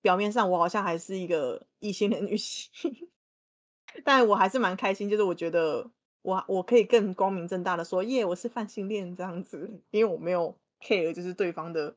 [0.00, 2.70] 表面上我好像还是一个异性恋女性，
[4.04, 5.90] 但我还是蛮开心，就是我觉得
[6.22, 11.96] 我我可以更光明正大的说，耶，我是泛性恋这样子，因为我没有 care 就是对方的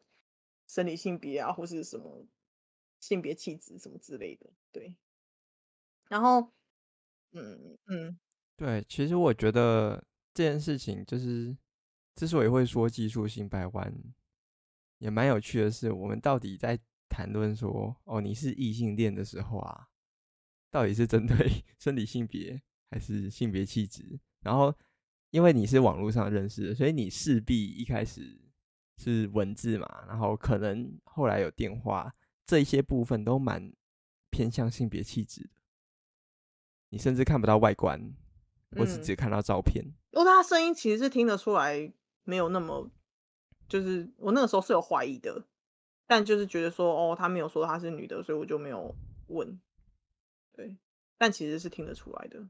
[0.68, 2.26] 生理性别啊，或是什么
[3.00, 4.96] 性别气质什么之类的，对。
[6.10, 6.52] 然后，
[7.32, 8.20] 嗯嗯，
[8.58, 11.56] 对，其实我觉得这件事情就是
[12.16, 13.94] 之所以会说技术性掰弯。
[14.98, 16.78] 也蛮有趣的是，我们到底在
[17.10, 19.88] 谈论说，哦，你是异性恋的时候啊，
[20.70, 21.36] 到底是针对
[21.80, 24.20] 生理性别还是性别气质？
[24.42, 24.72] 然后，
[25.32, 28.40] 因为你是网络上认识的，所以你势必一开始
[29.04, 32.14] 是文字嘛，然后可能后来有电话，
[32.46, 33.74] 这一些部分都蛮
[34.30, 35.50] 偏向性别气质的。
[36.90, 38.14] 你甚至看不到外观，
[38.78, 39.84] 我是只看到照片。
[40.12, 41.92] 因为他声音其实是听得出来，
[42.24, 42.92] 没有那么。
[43.68, 45.48] 就是我那个时候是有怀疑的，
[46.06, 48.94] 但就是觉得说，哦，他没有说他是女的，所以我就没有
[49.28, 49.60] 问。
[50.52, 50.76] 对，
[51.18, 52.46] 但其实是听得出来的。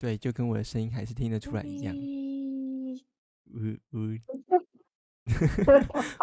[0.00, 1.94] 对，就跟我的声音还是听得出来一样。
[1.94, 4.16] 呜呜，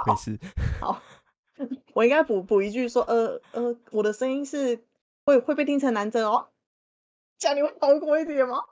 [0.07, 0.39] 没事。
[0.81, 0.99] 好，
[1.93, 4.83] 我应该补补一句说，呃呃，我的声音是
[5.25, 6.49] 会会被听成男生哦，
[7.37, 8.63] 这样你会好过一点吗？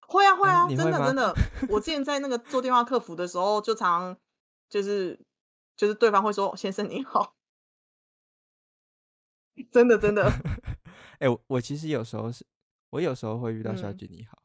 [0.00, 1.32] 会啊会啊，真的真的。
[1.68, 4.18] 我之前在那个做电话客服的时候，就常
[4.68, 5.24] 就是
[5.76, 7.36] 就是对方会说：“先生你好。
[9.70, 10.28] ”真的真的。
[11.20, 12.44] 哎、欸，我我其实有时候是，
[12.94, 14.40] 我有时候会遇到小姐你好。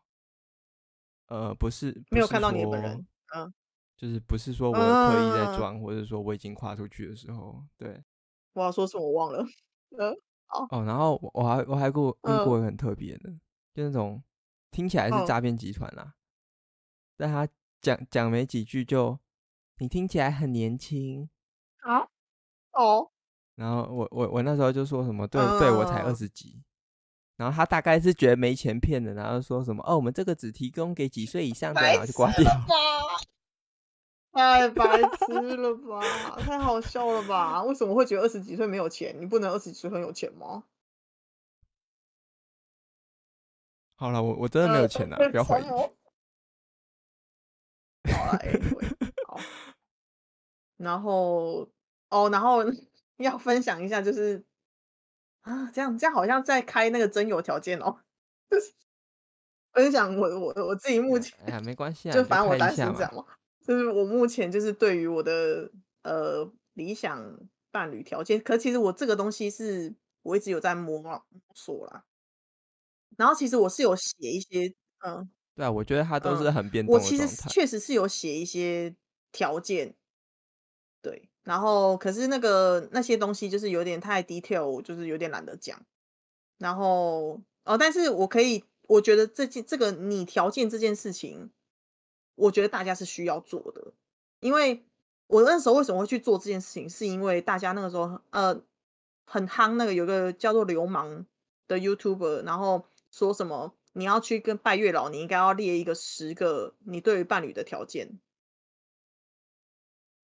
[1.27, 3.07] 嗯、呃，不是，没有看到你本人。
[3.35, 3.53] 嗯，
[3.95, 8.03] 就是不是说我刻意在装，嗯、或者说我已经跨出去的时候，对。
[8.53, 9.45] 我要说什么我忘了。
[9.97, 10.15] 嗯，
[10.47, 10.67] 好。
[10.71, 13.41] 哦，然后我还我还过遇过很特别的，嗯、
[13.73, 14.23] 就那种。
[14.71, 16.13] 听起来是诈骗集团啦，哦、
[17.17, 17.47] 但他
[17.81, 19.17] 讲讲没几句就，
[19.79, 21.27] 你听起来很年轻
[21.79, 22.07] 啊，
[22.73, 23.09] 哦，
[23.55, 26.61] 然后我我我那时候就说什么，对、嗯、对我才二十几，
[27.39, 32.43] 然后他大概是觉得没钱骗的，然后说什么哦，我们这个只提供给几岁以上的，然后就挂掉。
[34.33, 36.01] 太白痴了吧，
[36.41, 37.63] 太好笑了吧？
[37.63, 39.15] 为什么会觉得二十几岁没有钱？
[39.21, 40.65] 你不能二十几岁很有钱吗？
[43.95, 45.63] 好了，我我真的没有钱呐，呃、不要怀疑。
[45.63, 45.93] 好
[48.33, 48.91] 了，anyway,
[49.27, 49.39] 好。
[50.75, 51.69] 然后
[52.09, 52.65] 哦，然后
[53.17, 54.43] 要分享一下，就是
[55.49, 57.99] 啊，这样这样好像在开那个真有条件哦。
[58.49, 58.71] 就是
[59.71, 63.25] 分享我我我自己目前，哎呀，没关系啊， 就反正我担心这样嘛。
[63.61, 65.71] 就是我目前就是对于我的
[66.03, 67.39] 呃理想
[67.71, 72.03] 伴侣条件，可其实我这个东西是我一直有在摸摸索啦。
[73.17, 74.73] 然后其实我是有写一些，
[75.05, 76.91] 嗯，对啊，我觉得他都是很变态。
[76.91, 78.95] 我其实确实是有写一些
[79.31, 79.93] 条件，
[81.01, 85.81] 对，然后可是那个那些东西就是有点太 detail，我就是有点懒得讲。
[86.59, 91.49] 然后哦，但是我可以，我觉得这件这个你条件这件事情，
[92.35, 93.93] 我觉得大家是需要做的，
[94.39, 94.85] 因为
[95.25, 98.61] 我那时候为什么会去做这件事情，是因为大家那个时候呃
[99.25, 101.25] 很夯，那个有个叫做流氓
[101.67, 102.85] 的 YouTuber，然后。
[103.11, 103.73] 说什么？
[103.93, 108.19] 你要去跟拜月老，你应该要列一个十个你对于伴侣的条件。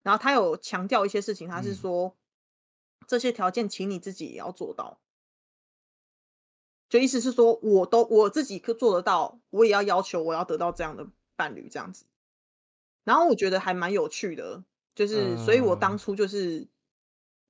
[0.06, 2.16] 然后他有强调一些事情，他是说、
[3.00, 5.02] 嗯、这些条件，请你自己也要做到。
[6.88, 12.06] 就意思是说，我都我自己可做得到，我也要要求我要得到这样的伴侣，这样子。
[13.04, 14.64] 然后我觉得还蛮有趣的，
[14.94, 16.68] 就是，所以我当初就是，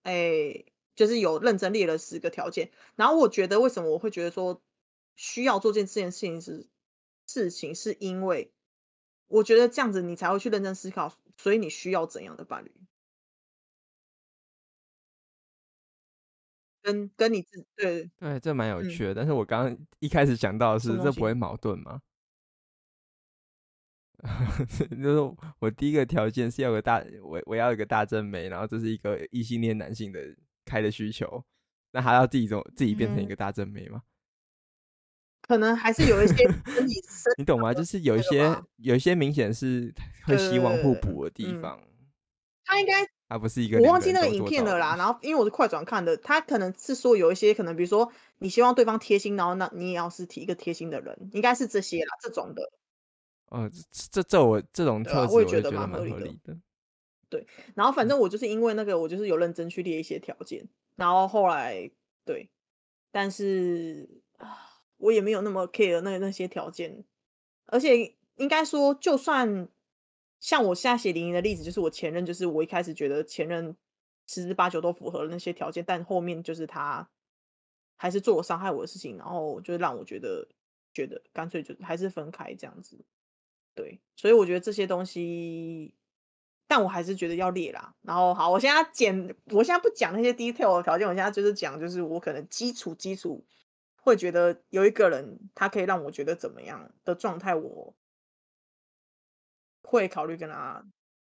[0.04, 0.64] 哎、
[0.96, 2.72] 就是有认真列了十个条件。
[2.96, 4.62] 然后我觉得，为什么我会觉得说。
[5.18, 6.68] 需要做件这件事情是
[7.26, 8.52] 事情，是因为
[9.28, 12.72] 我觉得这样子你才会去认真思考，所以你需要怎样的伴侣？
[16.82, 19.14] 跟跟你自对对，这蛮有趣的。
[19.14, 22.00] 嗯、但是我刚刚一开始讲到的是，这不会矛盾吗？
[25.02, 30.20] 就是我第一个条件是要个大，我我要一个大正妹，然后这是一个异性恋男性的
[30.64, 31.44] 开的需求，
[31.92, 34.04] 那还要自己做自己变成一个大正妹吗？
[35.46, 36.44] 嗯可能还是有一些
[37.38, 37.72] 你懂吗？
[37.72, 39.94] 就是有一些有一些明显是
[40.26, 41.80] 会希望互补的地方。
[41.82, 41.88] 嗯、
[42.66, 44.96] 他应该他不是一个，我忘记那个影片了啦。
[44.98, 52.72] 然后因为我是快转看的，他可能是说有一些可能，比如说你希望对方贴心，然后那你也要是提一个贴心的人，应该是这些啦，这种的。
[53.50, 53.70] 哦，
[54.12, 56.58] 这这我这种特质我也觉得蛮合理的。
[57.30, 61.92] 对，然后反正我就是因为那个，我就是有认真去列一些条件，然后后来
[62.26, 62.50] 对，
[63.12, 64.72] 但是啊。
[64.98, 67.04] 我也没有那么 care 那那些条件，
[67.66, 69.68] 而且应该说，就算
[70.40, 73.76] 像我现在血淋淋的例子，就是我前任，就是我一开始觉得前任
[74.28, 77.10] 十之八九都符合了那些条件，但后面就是他
[77.96, 80.48] 还是做了伤害我的事情，然后就让我觉得
[80.94, 83.06] 觉得干脆就还是分开这样子。
[83.74, 85.94] 对，所以我觉得这些东西，
[86.68, 87.94] 但我还是觉得要列啦。
[88.02, 93.46] 然后好，我现在简，我现在不讲那些 detail 的条件，我现在就是讲，就是我可能基础基础
[94.06, 97.96] 会觉得有一个人他可以让我觉得怎么样的状态，我
[99.82, 100.86] 会考虑跟他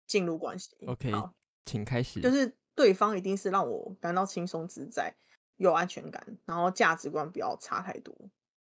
[0.06, 0.74] 进入关系。
[0.86, 1.34] OK，好，
[1.66, 2.22] 请开始。
[2.22, 5.14] 就是对方一定是让我感到轻松自在、
[5.56, 8.16] 有安全感，然后价值观不要差太多，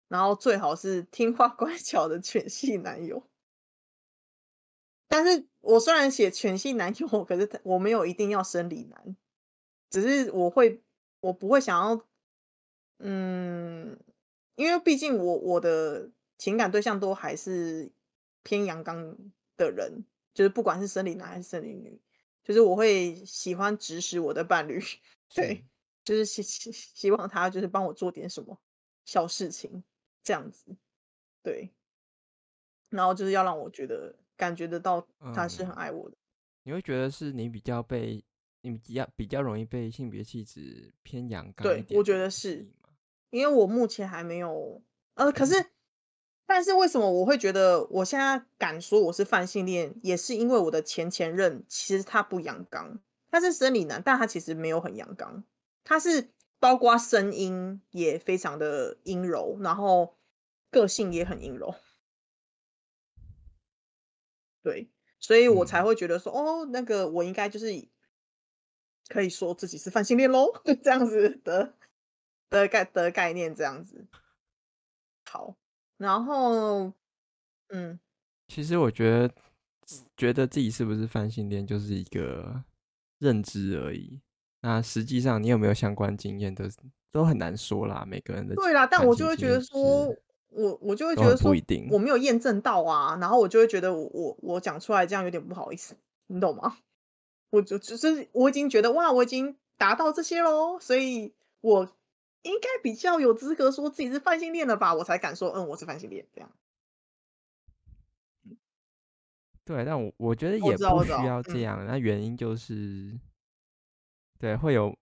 [0.08, 3.26] 然后最好是听话乖巧的犬系男友。
[5.08, 9.16] 但是我虽然写犬系男友，可是我没有一定要生理男，
[9.88, 10.82] 只是我会，
[11.20, 12.06] 我不会想要，
[12.98, 13.98] 嗯，
[14.56, 17.90] 因为毕竟我我的情感对象都还是
[18.42, 19.16] 偏阳刚
[19.56, 22.00] 的人，就是不管是生理男还是生理女，
[22.42, 24.82] 就是我会喜欢指使我的伴侣，
[25.34, 25.64] 对，
[26.04, 28.58] 就是希希希望他就是帮我做点什么
[29.04, 29.84] 小事情
[30.22, 30.76] 这样子，
[31.42, 31.70] 对，
[32.90, 34.14] 然后就是要让我觉得。
[34.36, 36.16] 感觉得到他是很爱我的。
[36.16, 36.18] 嗯，
[36.64, 38.20] 你会觉得是你比较被
[38.62, 41.62] 你比较比较容易被性别气质偏阳刚？
[41.62, 42.66] 对，我觉得是，
[43.34, 44.80] 因为我目前还没有
[45.14, 45.66] 呃，可是，
[46.46, 53.00] 但是为什么我会觉得我现在敢说我是泛性恋，也是因为我的前前任其实他不阳刚，
[53.32, 55.42] 他是生理男，但他其实没有很阳刚，
[55.82, 56.30] 他是
[56.60, 60.16] 包括声音也非常的阴柔，然后
[60.70, 61.74] 个性也很阴柔。
[64.62, 67.66] 对，所以我才会觉得说，嗯、哦，那个我应该就是
[69.08, 70.52] 可以说自己是泛性恋喽，
[70.84, 71.74] 这样子的
[72.54, 74.06] 的概的概念，这样子。
[75.28, 75.54] 好，
[75.96, 76.92] 然后，
[77.68, 77.98] 嗯，
[78.48, 79.34] 其实我觉得，
[80.16, 82.62] 觉得自己是不是泛性恋，就是一个
[83.18, 84.20] 认知而已。
[84.60, 86.64] 那实际上，你有没有相关经验，都
[87.10, 88.04] 都很难说啦。
[88.06, 90.14] 每个人的对啦，但我就会觉得说。
[90.56, 91.52] 我我就会觉得说，
[91.90, 95.96] 我没有验证到啊，然后我就会觉得我我我讲出来这样有点不好意思，
[96.28, 96.76] 你懂吗？
[97.50, 101.90] 我就只是我已经觉得哇，我已经达到这些喽，所以我
[102.44, 106.50] 应该比较有资格说自己是泛性恋了吧，我才敢说嗯，我是泛性恋这样。
[109.64, 113.18] 对，但我我觉得也不需要这样，那原因就是，
[114.38, 114.96] 对，会有。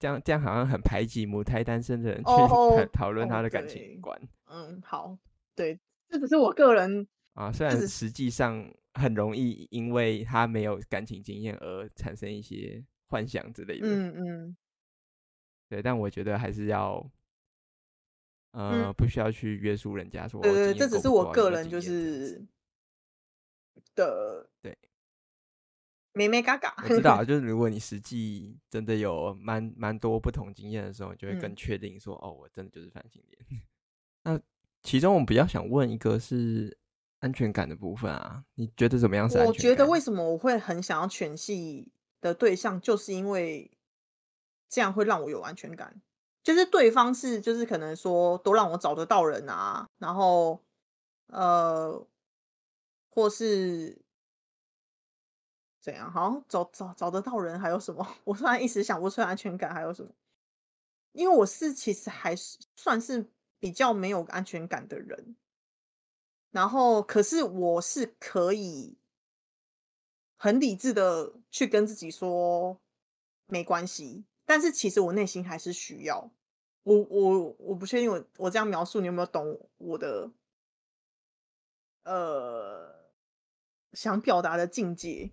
[0.00, 4.18] 这样这样好像很排挤母胎单身的人去讨讨论他的感情观。
[4.46, 5.14] 嗯，好，
[5.54, 5.78] 对，
[6.08, 13.86] 这只是我个人啊，虽然实际上很容易因为他没有感情经验而产生一些幻想之类的。
[13.86, 14.56] 嗯嗯，
[15.70, 16.96] 对，但我觉得还是要，
[18.50, 20.42] 呃，嗯、不需要去约束人家说。
[20.42, 22.44] 对对，这只是我个人就是
[23.94, 24.76] 的，对。
[26.12, 33.62] 没没嘎嘎，我知道，就是如果你实际真的有蛮蛮多不同经验的时候，你就会更确定说，嗯、哦，我真的就是泛性恋。
[34.24, 34.38] 那
[34.82, 36.76] 其中我们比较想问一个是
[37.20, 39.48] 安全感的部分啊，你觉得怎么样是安全感？
[39.48, 43.70] 我觉得为什么我会很想要全系的对象，就是因为
[44.70, 46.00] 这样会让我有安全感，
[46.42, 50.64] 就是对方是就是可能说都让我找得到人啊，然后
[51.26, 52.06] 呃，
[53.10, 54.00] 或是。
[55.82, 56.12] 怎样？
[56.12, 58.06] 好找找找得到人，还有什么？
[58.24, 60.10] 我突然一时想不出安全感还有什么。
[61.12, 65.36] 因为我是其实还是算是比较没有安全感的人，
[66.50, 68.98] 然后可是我是可以
[70.36, 72.78] 很理智的去跟自己说
[73.46, 76.28] 没关系，但是其实我内心还是需要。
[76.82, 80.28] 我我我不确定我我这样描述你有没有懂我的
[82.02, 83.12] 呃
[83.92, 85.30] 想表达的境界。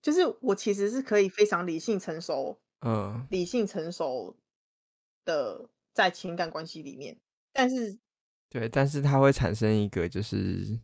[0.00, 4.36] 就是我其实是可以非常理性成熟，嗯，理性成熟
[5.24, 7.18] 的在情感关系里面，
[7.52, 7.98] 但是，
[8.48, 10.78] 对，但是它会产生一个就是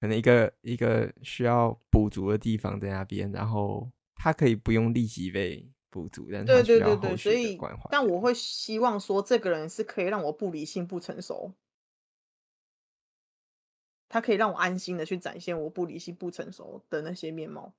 [0.00, 6.46] 可能一个一个需要补足的地方在那边，然后它可以不用立即被补足，但是。
[6.46, 7.58] 对对对对，所以，
[7.90, 11.52] 但我会希望说，这个人是可以让我不理性、不成熟，
[14.08, 17.74] 他可以让我安心的去展现我不理性、不成熟的那些面貌。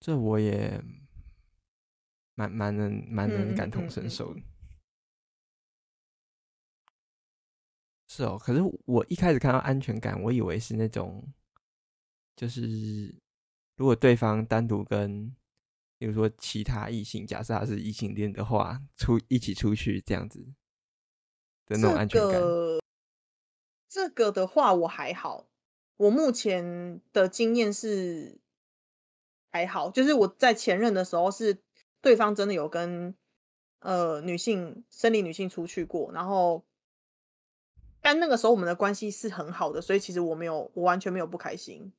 [0.00, 0.82] 这我也
[2.34, 4.50] 蛮蛮能蛮能感同身受的，嗯嗯嗯嗯、
[8.08, 8.38] 是哦。
[8.38, 11.26] 可是我一开始看到安全感，我以为是那种，
[12.36, 13.14] 就是
[13.76, 15.34] 如果对方单独跟，
[15.98, 20.46] 比如说其他异性，假设他是异性恋的话，出一起出去这样子
[21.66, 22.32] 的那种安全感。
[22.32, 22.80] 这个、
[23.88, 25.46] 这个的话我还好，
[25.96, 28.38] 我目前的经验是
[29.50, 31.58] 还好，就是我在前任的时候是
[32.00, 33.14] 对方真的有跟
[33.80, 36.64] 呃女性生理女性出去过，然后
[38.00, 41.92] 但那个时候我们的关系是很好的，所以其实我没有我完全没有不开心，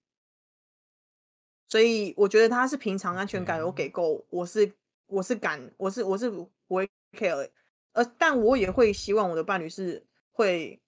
[1.68, 4.72] 所以我觉得他是平常安全感有给够，我是
[5.08, 7.50] 我是敢我是我是不会 care，
[7.94, 10.82] 呃，但我也会希望我的伴侣是会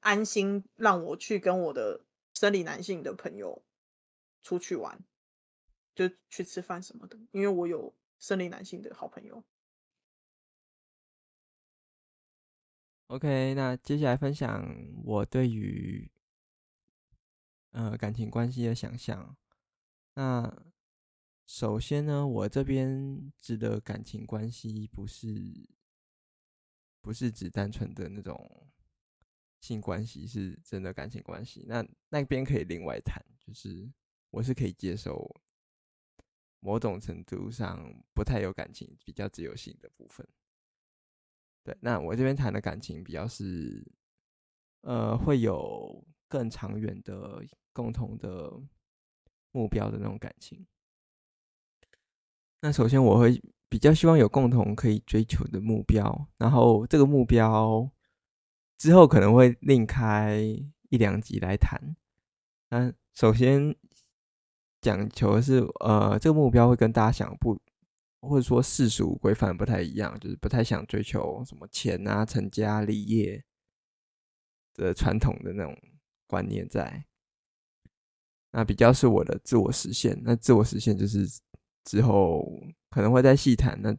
[0.00, 2.04] 安心让我去跟我的。
[2.32, 3.62] 生理男性的朋友
[4.40, 4.98] 出去玩，
[5.94, 9.44] 就去吃饭什么的，因为我有生理男性的好朋友。
[13.08, 14.74] OK，那接下来分享
[15.04, 16.10] 我对于
[17.72, 19.36] 呃感情关系的想象。
[20.20, 20.54] 那
[21.46, 25.66] 首先呢，我这边指的感情关系不是
[27.00, 28.66] 不是指单纯的那种。
[29.60, 33.22] 性关系是真的感情关系，那那边可以另外谈。
[33.38, 33.86] 就是
[34.30, 35.30] 我是可以接受
[36.60, 40.26] 某种程度上不太有感情、比较自由性的部分。
[41.62, 43.86] 对，那我这边谈的感情比较是，
[44.80, 47.44] 呃，会有更长远的
[47.74, 48.58] 共同的
[49.52, 50.66] 目标的那种感情。
[52.60, 57.90] 那首先我会比较希望有共同可以追求的目标，然后这个目标。
[58.78, 60.40] 之后可能会另开
[60.88, 61.94] 一两集来谈。
[62.70, 63.76] 那首先
[64.80, 67.60] 讲求的是，呃，这个目标会跟大家想不，
[68.22, 73.44] 或者说世俗规范不太一样，就是不太想追求什么钱啊、成家立业
[74.72, 75.76] 的传统的那种
[76.26, 77.04] 观念在。
[78.52, 80.20] 那比较是我的自我实现。
[80.22, 81.26] 那自我实现就是
[81.84, 82.46] 之后
[82.90, 83.80] 可能会再细谈。
[83.82, 83.96] 那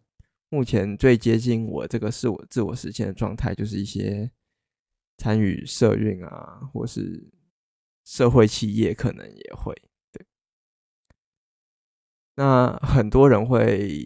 [0.50, 4.32] 目前最接近我这个是我自我实现的状态，就是一些。
[5.18, 7.24] 参与社运啊，或是
[8.06, 9.72] 社会企业，可能也会
[10.12, 10.26] 对。
[12.34, 14.04] 那很多人会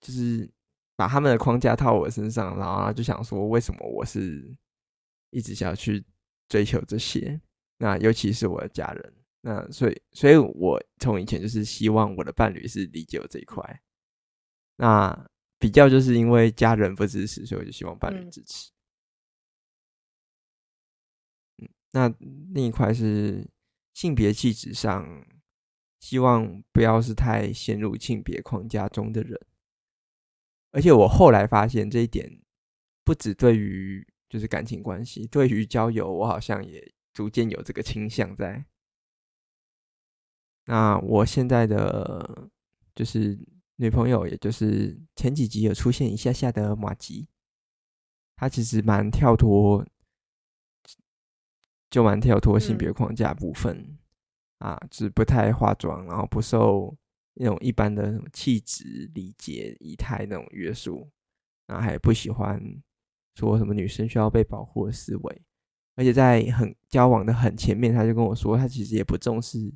[0.00, 0.50] 就是
[0.96, 4.52] 把他们的框架套我身上，然后就想说，为什么我是
[5.30, 6.04] 一直想要去
[6.48, 7.40] 追求这些？
[7.78, 13.82] 那尤其是我的家人，那所以，所以我从以前就是希望我的伴侣是理解我这一块。
[14.76, 15.28] 那
[15.58, 18.70] 比较就是因为家人不支持，所以我就希望伴侣支持。
[21.58, 22.08] 嗯那
[22.54, 23.50] 另一块是
[23.94, 25.26] 性别气质上，
[25.98, 29.40] 希望不要是太陷入性别框架中的人。
[30.70, 32.40] 而且我后来发现这一点，
[33.04, 38.64] 不止对于就是感情关系，对于交友，我好像也逐渐有这个倾向在。
[40.70, 42.48] 那我现在的
[42.94, 43.36] 就是
[43.74, 47.26] 女朋友，也就是前几集有出现一下下的马吉，
[48.36, 49.84] 她其实蛮跳脱。
[51.90, 53.76] 就蛮跳脱性别框架部分，
[54.60, 56.96] 嗯、啊，就是不太化妆，然后不受
[57.34, 61.10] 那种一般的气质、礼节、仪态那种约束，
[61.66, 62.62] 然后还不喜欢
[63.34, 65.42] 说什么女生需要被保护的思维，
[65.96, 69.74] 而且在很交往的很前面，他就跟我说，他其实也不重视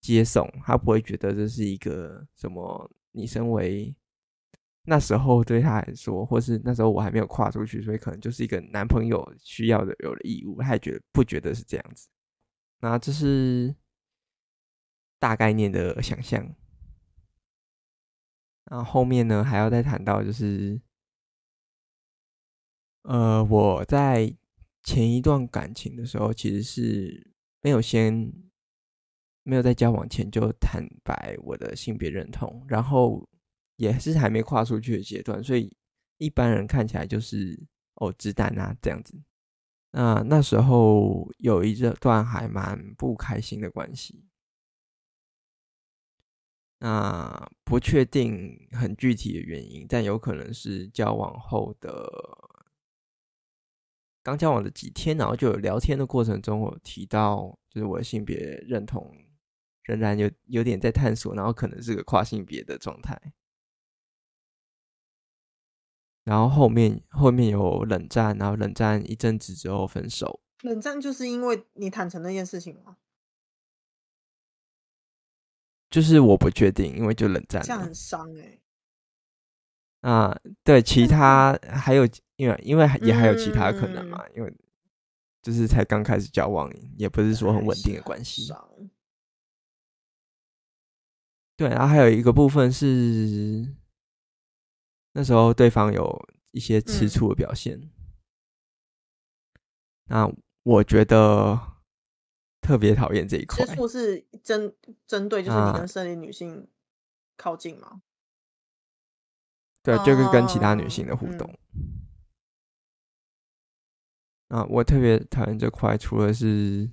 [0.00, 3.94] 接送，他不会觉得这是一个什么你身为。
[4.84, 12.08] 那时候对他来说，或是那时候我还没有跨出去，所以可能就是一个男朋友需要的有的义务，他也觉得不觉得是这样子。
[12.80, 13.76] 那这是
[15.18, 16.56] 大概念的想象。
[18.64, 20.80] 然后后面呢，还要再谈到就是，
[23.02, 24.34] 呃，我在
[24.82, 28.32] 前一段感情的时候，其实是没有先
[29.42, 33.26] 没有在交往前就坦白我的性别认同，然后。
[33.76, 35.74] 也是还没跨出去的阶段，所以
[36.18, 37.58] 一般人看起来就是
[37.94, 39.18] 哦，直男啊这样子。
[39.92, 44.26] 那那时候有一段还蛮不开心的关系，
[46.80, 52.06] 那不确定很具体的原因，但有可能是交往后的
[54.22, 58.36] 刚交往的几天，然后就有聊天的过程中，我提到就是我的性别
[58.66, 59.10] 认同
[59.82, 63.20] 仍然有有点在探索，然后可能是个跨性别的状态。
[66.24, 70.40] 然后后面后面有冷战，然后冷战一阵子之后分手。
[70.62, 72.98] 冷战就是因为你坦诚那件事情吗？
[75.88, 77.62] 就是我不确定，因为就冷战。
[77.62, 78.60] 这样很伤哎、欸。
[80.08, 82.06] 啊，对，其他还有，
[82.36, 84.54] 因为因为也还有其他可能嘛，嗯、因为
[85.42, 88.52] 就是才刚开始交往，也不是说很稳定的关系。
[91.60, 93.68] 对，然后还有一个部分是。
[95.12, 97.90] 那时候对方有一些吃醋的表现，嗯、
[100.04, 100.32] 那
[100.62, 101.60] 我觉得
[102.62, 103.66] 特别讨厌这一块。
[103.66, 104.74] 吃醋是针
[105.06, 106.66] 针对就是你跟生理女性
[107.36, 107.88] 靠近吗？
[107.90, 108.00] 啊、
[109.82, 111.54] 对，就是跟其他女性的互动。
[114.48, 116.86] 嗯啊，我特别讨厌这块，除了是，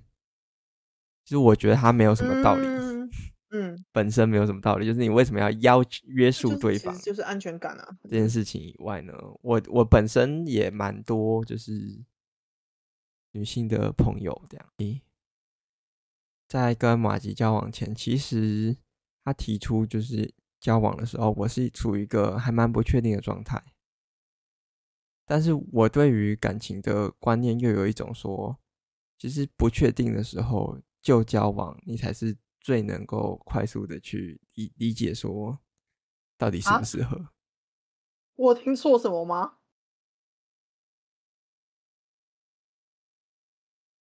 [1.23, 2.65] 其实我觉得他没有什么道理，
[3.49, 7.97] 嗯，嗯本身没有什么道理，就是你为什么要要约束对方，就是，就是安全感啊。
[8.03, 12.03] 这件事情以外呢，我我本身也蛮多就是
[13.31, 15.01] 女性的朋友这样，诶，
[16.47, 18.77] 在跟马吉交往前，其实
[19.23, 23.63] 他提出就是交往的时候，我是处于一个还蛮不确定的状态。
[25.29, 28.57] 但是我对于感情的观念又有一种说，
[29.17, 32.33] 其实不确定的时候就交往，你才是
[32.67, 35.57] 最能够快速的去理理解说，
[36.37, 37.15] 到底适不适合。
[37.15, 37.31] 啊？
[38.35, 39.53] 我听错什么吗？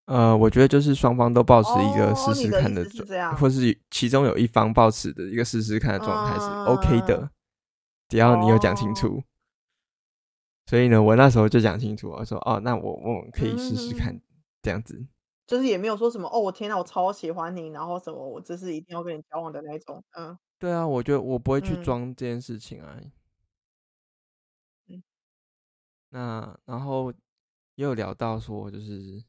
[0.07, 7.31] 呃，我觉得就是双方都保持一个试试看的状态，哦、或是其中有一方保持的一个试试看的状态是 OK 的，嗯、
[8.09, 9.19] 只要你有讲清楚。
[9.19, 9.25] 哦
[10.69, 14.21] 所以呢，我那时候就讲清楚，我说哦，那我我们可以试试看
[14.61, 15.07] 这样子，
[15.47, 23.01] 就是也没有说什么哦，我天哪，我超喜欢你，然后什么，我这是一定要跟你交往的那种，嗯，对啊，我觉得我不会去装这件事情啊，
[24.89, 25.03] 嗯，
[26.11, 27.13] 那然后
[27.75, 29.25] 也有聊到说，就是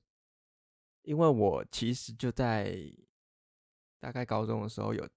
[1.03, 2.75] 因为我其实就在
[3.99, 5.07] 大概高中的时候有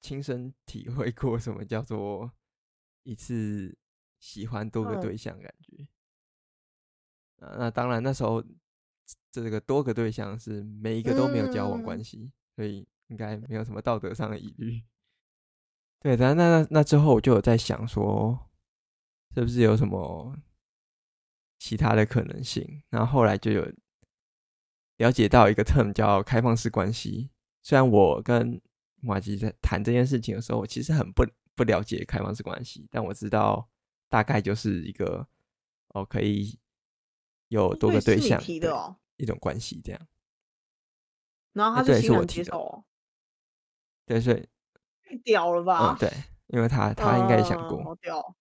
[0.00, 2.32] 亲身体会过什么叫做
[3.04, 3.76] 一次。
[4.20, 5.88] 喜欢多个对象，感觉，
[7.38, 8.44] 嗯、啊，那当然那时候
[9.30, 14.82] 这个多个对象是每一个都没有交往关系，嗯、所以应该没有什么道德上的疑虑。
[16.00, 18.50] 对，但那那那之后我就有在想说，
[19.34, 20.36] 是不是有什么
[21.58, 22.82] 其他的可能性？
[22.88, 23.70] 然后后来就有
[24.96, 27.30] 了解到一个 term 叫开放式关系。
[27.62, 28.60] 虽然我跟
[29.00, 33.68] 马吉在谈这件事情的时候，我其实很不不了解开放式关系，但我知道。
[34.12, 35.24] 大概就是一个
[35.90, 36.58] 哦，可以
[37.50, 40.00] 有多个对象的一种关系，这样。
[41.52, 42.84] 然后他是欣然接受哦，
[44.06, 44.36] 对，所以
[45.02, 45.94] 太屌了吧？
[45.94, 46.08] 嗯，对，
[46.46, 48.36] 因为他他应该也想过，好屌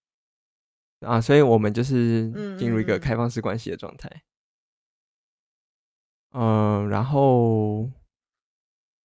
[0.99, 1.19] 啊！
[1.19, 4.23] 所以我们就是进入一个开放式关系的状态。
[6.33, 7.89] 嗯，然后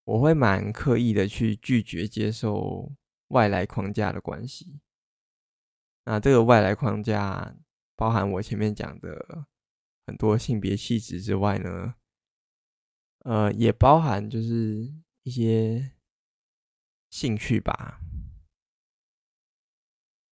[0.05, 2.93] 我会蛮刻意的去拒绝接受
[3.29, 4.81] 外来框架的关系。
[6.05, 7.57] 那这个外来框架
[7.97, 9.47] 包含我前面讲的
[10.07, 11.95] 很多性别气质之外呢，
[13.21, 14.93] 呃，也包含就是
[15.23, 15.93] 一些
[17.11, 18.01] 兴趣吧。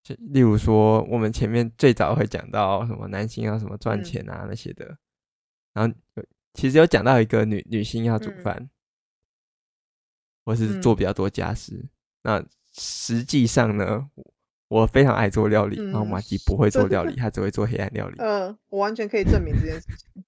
[0.02, 4.98] 就例如说，我们前面最早会讲到什么男性要什么赚钱啊那些的，嗯、
[5.74, 5.96] 然后
[6.54, 8.70] 其实有讲到一个女女性要煮饭，嗯、
[10.44, 11.76] 或是做比较多家事。
[11.76, 11.88] 嗯、
[12.22, 14.10] 那实际上呢？
[14.72, 18.16] 我非常爱做料理，嗯、然后马吉不会做料理，他只会做黑暗料理。
[18.18, 20.24] 嗯、呃，我完全可以证明这件事情。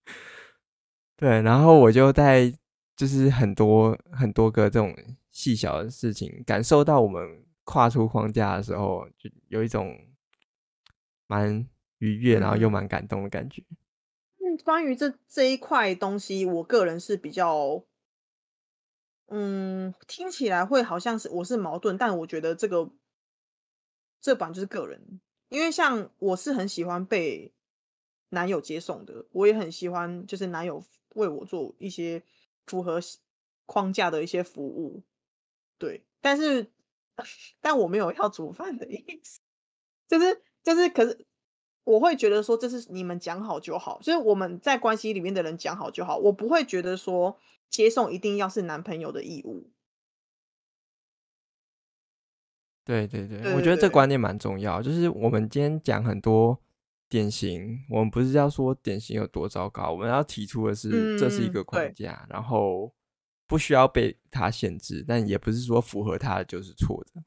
[1.17, 2.53] 对，然后我就在
[2.95, 4.95] 就是很多很多个这种
[5.31, 9.97] 细小的事情，感受到我们跨出框架的时候，就有一种
[11.27, 11.67] 蛮
[12.01, 13.63] 愉悦，然后又蛮感动的感觉。
[14.41, 17.83] 嗯，关于这这一块东西，我个人是比较，
[19.29, 22.91] 嗯，听起来会好像是我是矛盾，但我觉得这个。
[24.25, 25.21] 这版就是个人，
[25.51, 27.53] 因为像我是很喜欢被
[28.31, 32.23] 男友接送的，我也很喜欢就是男友为我做一些
[32.65, 32.99] 符合
[33.67, 35.03] 框架的一些服务，
[35.77, 36.73] 对，但是
[37.61, 39.41] 但我没有要煮饭的意思，
[40.09, 41.27] 就是就是，可是
[41.85, 49.71] 我会觉得说这是你们讲好就好，就是我们在关系里面的人讲好就好，我不会觉得说接送一定要是男朋友的义务。
[52.85, 54.83] 对对对，我觉得这观念蛮重要。
[54.83, 56.61] 就是我们今天讲很多
[57.09, 62.93] 典型，我们不是要说典型有多糟糕，我们要提出的是这是一个框架，然后
[63.47, 67.23] 不需要被它限制，但也不是说符合它就是错的。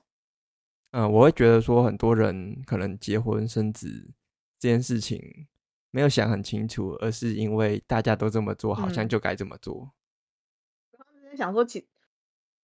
[0.91, 4.11] 嗯，我会觉得说很多人可能结婚生子
[4.59, 5.47] 这件事情
[5.89, 9.91] 没有想很清楚，而是因为大家都这么做，好像就该这么做。
[11.35, 11.87] 想说其。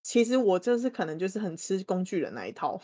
[0.04, 2.80] 其实我就是可能就是很吃工具人那一套。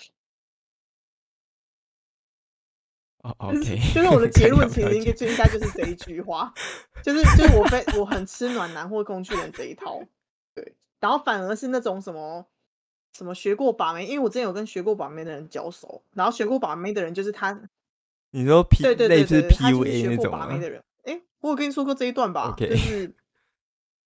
[3.21, 3.59] 哦， OK，
[3.93, 6.53] 就是我的 结论，其实应该就应该就是这一句话，
[7.03, 10.01] 就是就是我非我很吃暖男或工具人这一套，
[10.55, 12.47] 对，然后反而是那种什么
[13.11, 17.61] 什么学过把妹，因为我之前有跟学过把妹的人交手，然后学过把妹的人就是他，
[18.31, 23.13] 你说 P 对对对对，类似 PUA 学过把妹的人，哎，我有跟你说过这一段吧.就是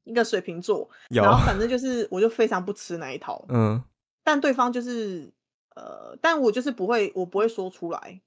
[0.04, 3.82] 一个水瓶座，然后反正就是我就非常不吃那一套， 嗯，
[4.24, 5.32] 但对方就是
[5.76, 8.22] 呃，但我就是不会，我不会说出来，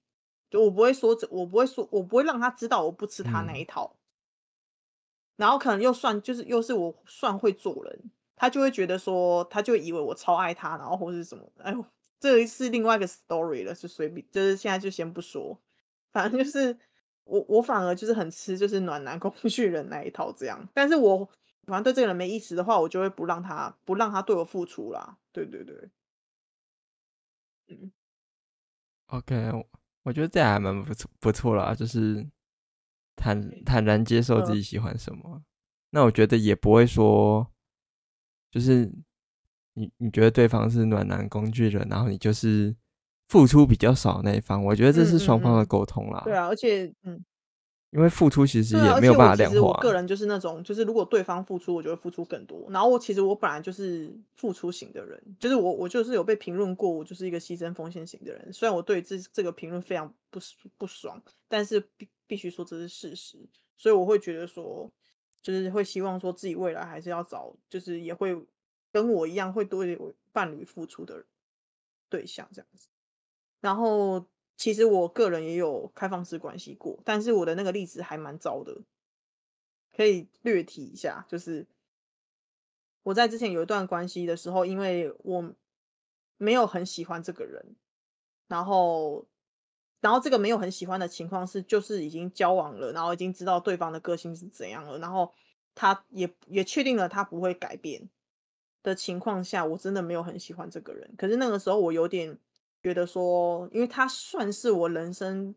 [0.51, 4.01] 就我不会说，我不会说，我不会让他知道我不吃他那一套，嗯、
[5.37, 11.85] 然后可能又算就是又是我算会做人，他就会觉得说，他就以为我超爱他，然后或是什么，哎呦，
[12.18, 15.61] 这是另外一个 story 了，是随便，就是现在就先不说，
[16.12, 16.77] 反正就是
[17.24, 21.29] 我我反而就是很吃就是暖男工具人那一套这样，但是我。
[21.67, 25.19] 反正对这个人没意思的话，我就会不让他不让他对我付出啦。
[25.33, 25.91] 对对对，
[27.69, 27.91] 嗯
[29.09, 29.67] ，OK，我，
[30.05, 32.25] 我觉得这还蛮不错不错啦，就是
[33.17, 35.23] 坦坦然接受自己喜欢什么。
[35.35, 35.45] 嗯、
[35.91, 37.51] 那我觉得也不会说，
[38.51, 38.91] 就是
[39.75, 42.77] 你你觉得对方是暖男工具人，然后你就是
[43.29, 44.64] 付出比较少那一方。
[44.64, 46.21] 我觉得这是双方的沟通啦。
[46.21, 46.27] 嗯嗯嗯。
[46.27, 47.25] 对啊，而且嗯。
[47.97, 49.55] 因为付出其实也没有办法量化。
[49.55, 52.67] 其实我个人就是那种，就是如果对方付出，我就会付出更多。
[52.71, 58.53] 然后我其实我本来就是付出型的人，就是我我就是有被评论过，我就是一个牺牲奉献型的人。
[58.53, 60.39] 虽然我对这这个评论非常不
[60.77, 63.39] 不爽，但是必必须说这是事实。
[63.79, 64.93] 所以我会觉得说，
[65.43, 68.37] 就是会希望说自己未来还是要找，就是也会
[68.93, 69.99] 跟我一样会对
[70.33, 71.25] 伴侣付出的
[72.11, 72.89] 对象这样子。
[73.63, 74.27] 然后。
[74.57, 78.75] 其实我个人也有开放式关系过，但是我的那个例子还蛮糟的，
[79.95, 81.27] 可以略提一下。
[81.29, 81.67] 就是
[83.03, 85.53] 我在之前有一段关系的时候，因为我
[86.39, 87.77] 没有很喜欢这个人，
[88.49, 89.27] 然后，
[90.01, 95.35] 然后这个没有很喜欢的情况是，就是已经交往了，然后已经知道对方的个性是怎样了，然后
[95.75, 98.09] 他也也确定了他不会改变
[98.83, 101.15] 的情况下，我真的没有很喜欢这个人。
[101.19, 102.39] 可是那个时候我有点。
[102.87, 105.53] 觉得说，因为他算是我人生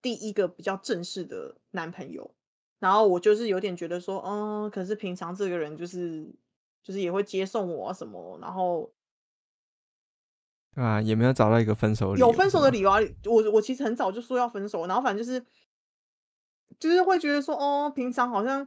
[0.00, 2.34] 第一个比较正式的男朋友，
[2.78, 6.26] 然后我就是有点觉得说，嗯，可是平常这个人就是
[6.82, 8.90] 就是也会接送我啊什么，然后，
[10.74, 12.98] 对啊，也没有找到一个分手理由，有分手的理由啊。
[13.26, 15.44] 我我其实很早就说要分手，然后反正就是
[16.78, 18.66] 就是会觉得说，哦，平常好像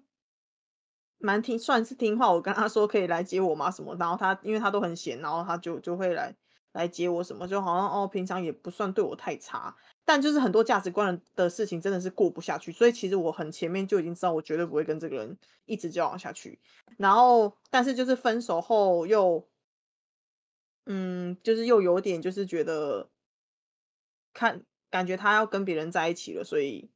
[1.18, 2.32] 蛮听，算是听话。
[2.32, 3.72] 我跟他说可以来接我吗？
[3.72, 6.36] 什么，然后他因为他都很闲，然后他就就会来。
[6.76, 9.74] 来接我什么，就好像哦，平常也不算对我太差，
[10.04, 16.60] 但就是很多价值观的事情真的是过不下去，所以其实我很前面就已经知道我绝对不会跟这个人一直交往下去。
[16.98, 19.48] 然后，但是就是分手后又，
[20.86, 23.10] 嗯，就是又有点就是觉得
[24.34, 26.90] 看感觉他要跟别人在一起了，所以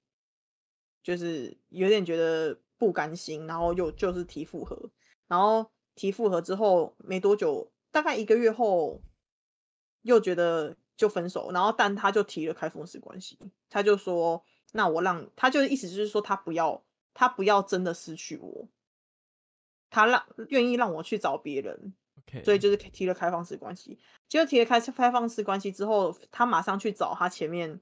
[1.01, 4.91] 就是有点觉得不甘心，然后又就是提复合，
[5.29, 9.01] 然后提复合之后没多久，大概一个月后。
[10.01, 13.37] 又觉得就分手，然后但他就提了开放式关系，
[13.69, 14.43] 他就说
[14.73, 16.83] ：“那我让他就意思就是说他不要
[17.13, 18.67] 他不要真的失去我，
[19.89, 21.93] 他让愿意让我去找别人
[22.25, 22.43] ，Okay.
[22.43, 23.99] 所以就是提了开放式关系。
[24.27, 27.81] 结果提了开开放式关系之后，他马上去找他前面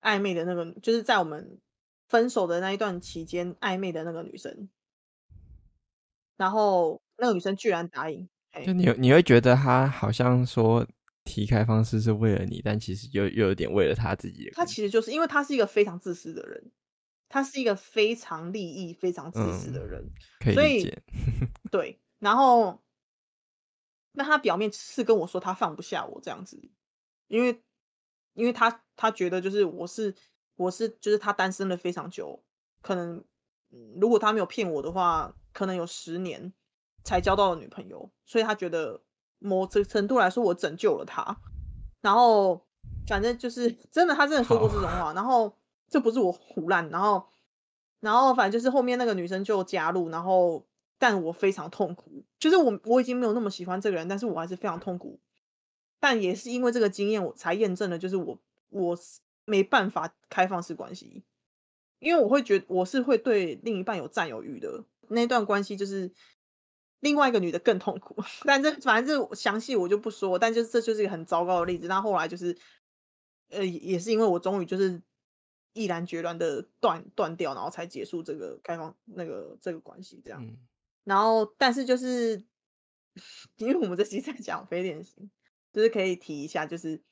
[0.00, 1.60] 暧昧的那个，就是在我们
[2.08, 4.68] 分手的那一段期间暧昧的那个女生，
[6.36, 8.28] 然后那个女生居然答应。”
[8.64, 10.86] 就你你会觉得他好像说
[11.24, 14.50] 提开方式是为了你，但其实又又有点为了他自己。
[14.54, 16.70] 他其实就是因为他是一个非常自私的人，
[17.28, 21.02] 他是一个非常利益、非常自私的人，嗯、可以理解。
[21.70, 22.80] 对，然后
[24.12, 26.70] 那他表面是跟我说他放不下我这样子，
[27.26, 27.60] 因为
[28.34, 30.14] 因为他他觉得就是我是
[30.54, 32.44] 我是就是他单身了非常久，
[32.80, 33.24] 可能
[34.00, 36.52] 如果他没有骗我的话，可能有十年。
[37.06, 39.00] 才交到了女朋友，所以他觉得
[39.38, 41.38] 某这程度来说，我拯救了他。
[42.00, 42.66] 然后
[43.06, 45.12] 反正就是真的，他真的说过这种话。
[45.14, 45.56] 然后
[45.88, 46.88] 这不是我胡乱。
[46.90, 47.24] 然后
[48.00, 50.66] 然后反正就是后面那个女生就加入，然后
[50.98, 55.20] 但我非常痛苦，就是我我已经没有那么喜欢这个人，但是我还是非常痛苦。
[56.00, 58.36] 但也是因为这个经验，我才验证了，就是我
[58.70, 58.98] 我
[59.44, 61.22] 没办法开放式关系，
[62.00, 64.84] 因为我会觉得我是会对另一半有占有欲的。
[65.08, 66.10] 那段关系就是。
[67.00, 71.86] 另外一个女的更痛苦， 但这反正这详细我就不说，但就是这就是一个很糟糕的例子。
[71.88, 72.56] 那后来就是，
[73.50, 75.02] 呃，也是因为我终于就是
[75.74, 80.42] 毅然决然的断断掉，然后才结束这个开放那个这个关系这样。
[80.42, 80.56] 嗯、
[81.04, 82.42] 然后，但是就是
[83.58, 85.30] 因为我们这期在讲非典型，
[85.72, 87.02] 就是可以提一下，就是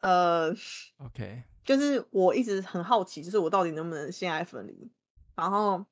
[0.00, 0.54] 呃
[0.96, 4.90] ，OK，就是我一直很好奇，就是我到底能不能性爱分离，
[5.36, 5.84] 然后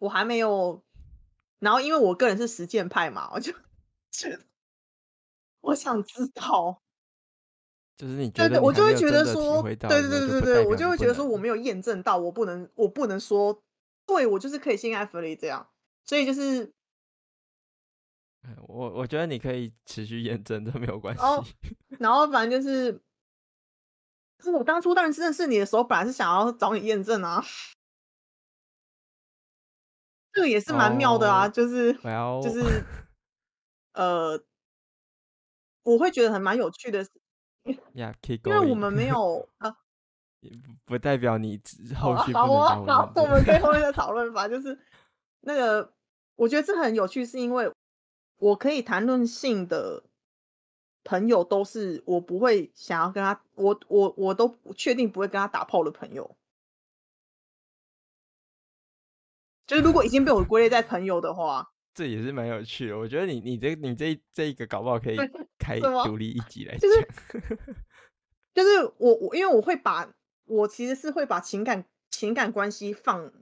[0.00, 0.82] 我还没有。
[1.62, 3.52] 然后，因为我个人是实践派嘛，我就
[4.10, 4.40] 觉得
[5.60, 6.82] 我想知道，
[7.96, 13.62] 就是你觉得你，我就会觉得说，对对对对对，我就会觉得说，我没有验证到，我不能，我不能说
[14.04, 15.70] 对我就是可以心安分离这样，
[16.04, 16.74] 所以就是，
[18.66, 21.22] 我我觉得你可以持续验证，这没有关系。
[21.22, 21.44] 哦，
[22.00, 23.00] 然后反正就是，
[24.40, 27.44] 是我当初当然认识你的时候，本来是想要找你验证啊，
[30.32, 32.84] 这个也是蛮妙的啊，哦、就是、well、就是，
[33.92, 34.42] 呃，
[35.82, 37.06] 我会觉得很蛮有趣的，
[37.64, 39.76] 因为我们没有 啊。
[40.84, 44.48] 不代表你之后续好，好，好，我们可以 后面再讨论吧。
[44.48, 44.76] 就是
[45.42, 45.92] 那个，
[46.34, 47.70] 我觉得这很有趣，是因为
[48.38, 50.02] 我可以谈论性的
[51.04, 56.34] 朋友，都是我不会想要跟他，我我我都确定不会跟他打炮的朋友。
[59.66, 62.98] 就是如果已经被我归类在朋友的话，这也是蛮有趣的。
[62.98, 65.16] 我觉得你你这你这这一个搞不好可以
[65.58, 66.80] 开独立一集来讲。
[66.80, 67.08] 就是
[68.54, 70.12] 就是我我因为我会把。
[70.44, 73.32] 我其实是会把情感情感关系放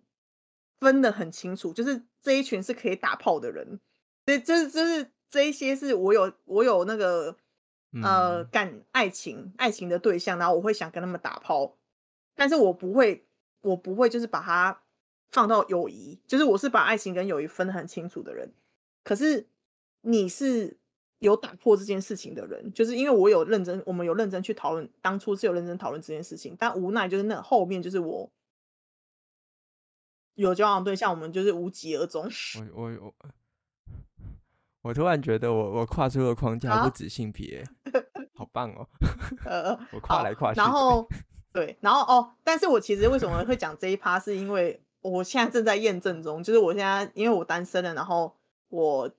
[0.79, 3.81] 分的很清楚，就是这一群是可以打炮的人，
[4.27, 7.35] 所以就是就是这一些是我有我有那个
[8.03, 11.79] 呃感爱情爱情的对象，然后我会想跟他们打炮，
[12.37, 13.27] 但是我不会
[13.63, 14.83] 我不会就是把它
[15.31, 18.53] 放到友谊，就是我是把爱情跟友谊分得很清楚的人，
[19.05, 19.47] 可是
[20.03, 20.79] 你是。
[21.21, 28.31] 有打破这件事情的人，就是因为我有认真，我们有认真去讨论，当初是有认真讨论这件事情，但无奈就是那后面就是我
[30.35, 32.27] 有交往对象，我们就是无疾而终。
[32.73, 33.15] 我我我，
[34.81, 37.63] 我突然觉得我我跨出了框架，不止性别，
[37.93, 38.01] 啊、
[38.35, 38.89] 好棒哦！
[39.45, 41.07] 呃，我跨来跨去，然后
[41.53, 48.37] 对，然后哦，但是我其实为什么会讲这一趴，是因为我现在正在验证中，就是我现在因为我单身了，然后
[48.69, 49.11] 我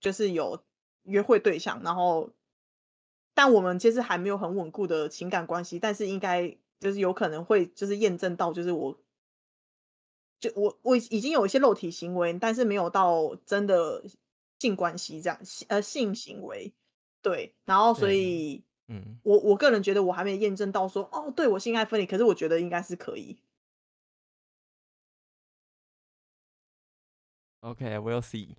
[0.00, 0.60] 就是有。
[1.08, 2.30] 约会对象，然后，
[3.32, 8.98] 但我们其实还没有很稳固的情感关系，但是应该就是有可能会就是验证到，就是我，
[10.40, 14.02] 就我我已经有一些肉体行为，但是没有到真的
[14.58, 15.38] 性关系这样，
[15.68, 16.74] 呃，性行为，
[17.22, 23.38] 对，然后所以，嗯，我我个人觉得我还没验证到说，哦，对我性爱分离，可是我觉得应该是可以。
[27.66, 28.54] OK，we'll see。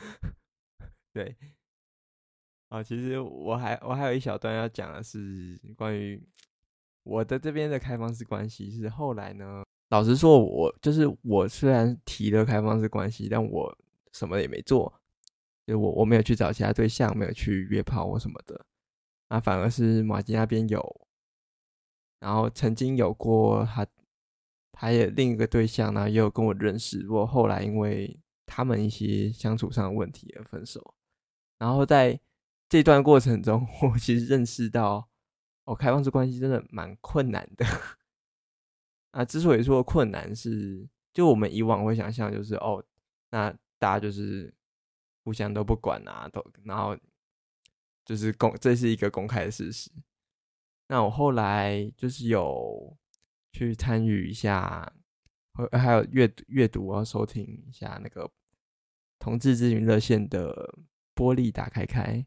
[1.14, 1.36] 对。
[2.68, 6.22] 啊，其实我还我还有一小段要讲的是关于
[7.02, 8.70] 我的这边的开放式关系。
[8.70, 13.74] 是后来呢，老实说，我就是我虽然提了开放式关系，但我
[14.12, 15.00] 什么也没做，
[15.66, 18.66] 就我我没有去找其他对象，没有去约炮或什么的。
[19.28, 21.08] 啊，反而是马吉那边有，
[22.20, 23.86] 然后曾经有过他，
[24.78, 30.94] 他也另一个对象呢，也有跟我认识，不过后来因为他们一些相处上的问题而分手，
[31.58, 32.20] 然后在。
[32.70, 35.08] 这段过程中， 我其实认识到，
[35.64, 37.64] 哦，开放式关系真的蛮困难的。
[39.12, 42.84] 啊，之所以说困难是，就我们以往会想象，就是哦，
[43.30, 44.52] 那大家就是
[45.24, 46.94] 互相都不管啊，都然后
[48.04, 49.90] 就是公，这是一个公开的事实。
[50.88, 52.94] 那我后来就是有
[53.52, 54.92] 去参与一下，
[55.72, 58.30] 还有阅阅读啊，收听一下那个
[59.18, 60.74] 同志咨询热线的
[61.14, 62.24] 玻璃打开开。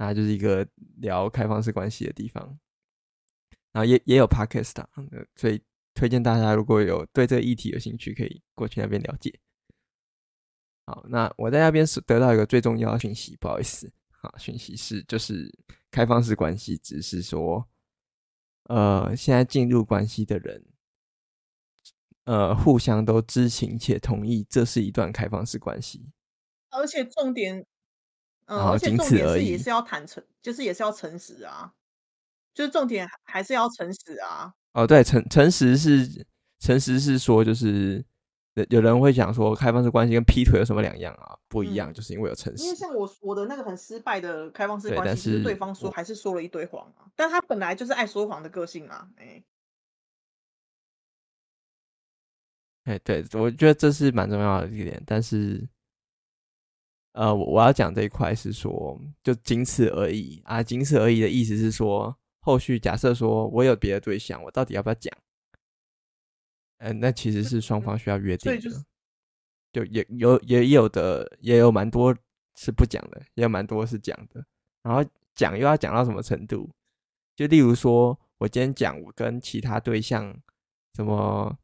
[0.00, 0.64] 那就是一个
[0.98, 2.56] 聊开放式关系的地方，
[3.72, 4.80] 然后也也有 podcast，
[5.34, 5.60] 所以
[5.92, 9.36] 推荐大家如果有对这个议题有兴趣，可以过去那边了解。
[10.86, 13.92] 好，那我在那边是得到一个最重要的讯息，不好意思，
[14.22, 15.52] 好，讯息是就是
[15.90, 17.68] 开放式关系只是说，
[18.68, 20.64] 呃，现在进入关系的人，
[22.24, 26.10] 呃，互相都知情且同意这是一段开放式关系，
[26.70, 27.66] 而且重点。
[28.50, 31.74] 嗯，而且重点是也是要坦诚，就是也是要诚实啊，
[32.54, 34.54] 就是重点还是要诚实啊。
[34.72, 36.26] 哦，对，诚诚实是
[36.58, 38.02] 诚实是说，就是
[38.70, 41.36] 有人会讲说，开放式关系跟劈腿有什么两样啊？
[41.48, 42.64] 不一样，嗯、就是因为有诚实。
[42.64, 49.44] 因为像我我的那个很失败的开放式关系，是对方说还是说了一堆谎啊，但他本来就是爱说谎的个性啊，哎、欸，
[52.84, 55.68] 哎、欸，对，我觉得这是蛮重要的一点，但是。
[57.12, 65.12] 呃，我我要讲这一块是说，就仅此而已啊，仅此而已的意思是说，后续假设说我有别的对象，我到底要不要讲？
[66.78, 68.82] 嗯、呃，那其实是双方需要约定的，就是、
[69.72, 72.16] 就也有也有的也有蛮多
[72.56, 74.44] 是不讲的，也有蛮多是讲的，
[74.82, 75.04] 然后
[75.34, 76.70] 讲又要讲到什么程度？
[77.36, 80.36] 就例如说，我今天讲我跟其他对象
[80.94, 81.58] 什么。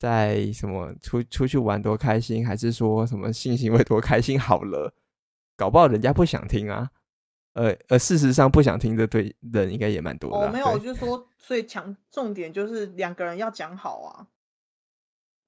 [0.00, 4.94] 在什么出出去玩多开心，还是说什么性行为多开心好了？
[5.56, 6.88] 搞不好人家不想听啊。
[7.58, 10.46] 呃呃，事实上不想听的对人应该也蛮多的。
[10.46, 14.28] 哦，没有，就是说，所以强重点就是两个人要讲好啊。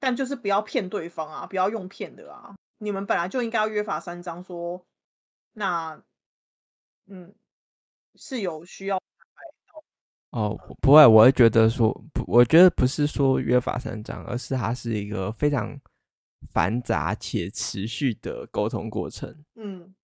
[0.00, 2.56] 但就是不要骗对方啊，不要用骗的啊。
[2.78, 4.84] 你们本来就应该要约法三章，说
[5.52, 6.02] 那
[7.06, 7.34] 嗯
[8.16, 8.98] 是有需要。
[10.30, 15.78] 哦，不会，我会觉得说不，我觉得不是说约法三章，而是它是一个非常
[16.50, 19.44] 繁杂且持续的沟通过程。
[19.56, 19.94] 嗯，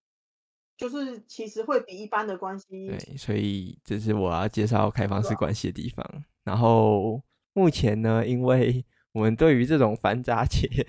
[0.76, 2.86] 就是其实会比一般的关系。
[2.88, 6.04] 对，所以这是我要介绍开放式关系的地方。
[6.04, 7.22] 啊、然后
[7.52, 10.86] 目前呢，因为我们对于这种繁杂且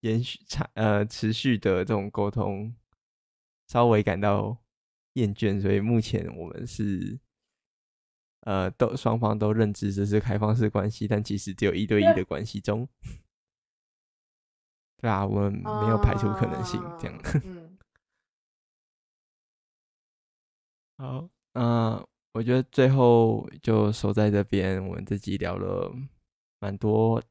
[0.00, 2.74] 延续长呃持续的这种沟通
[3.68, 4.58] 稍微感到
[5.14, 7.20] 厌倦，所以目前我们是。
[8.44, 12.88] 呃，都双方都认知这是开放式关系，但其实只有一对一的关系中，
[14.96, 17.18] 对啊，我们没有排除可能性，这样。
[17.18, 17.59] Uh, 嗯。
[21.00, 24.86] 好，那我觉得最后就收在这边。
[24.86, 25.90] 我们这集聊了
[26.58, 27.22] 蛮多，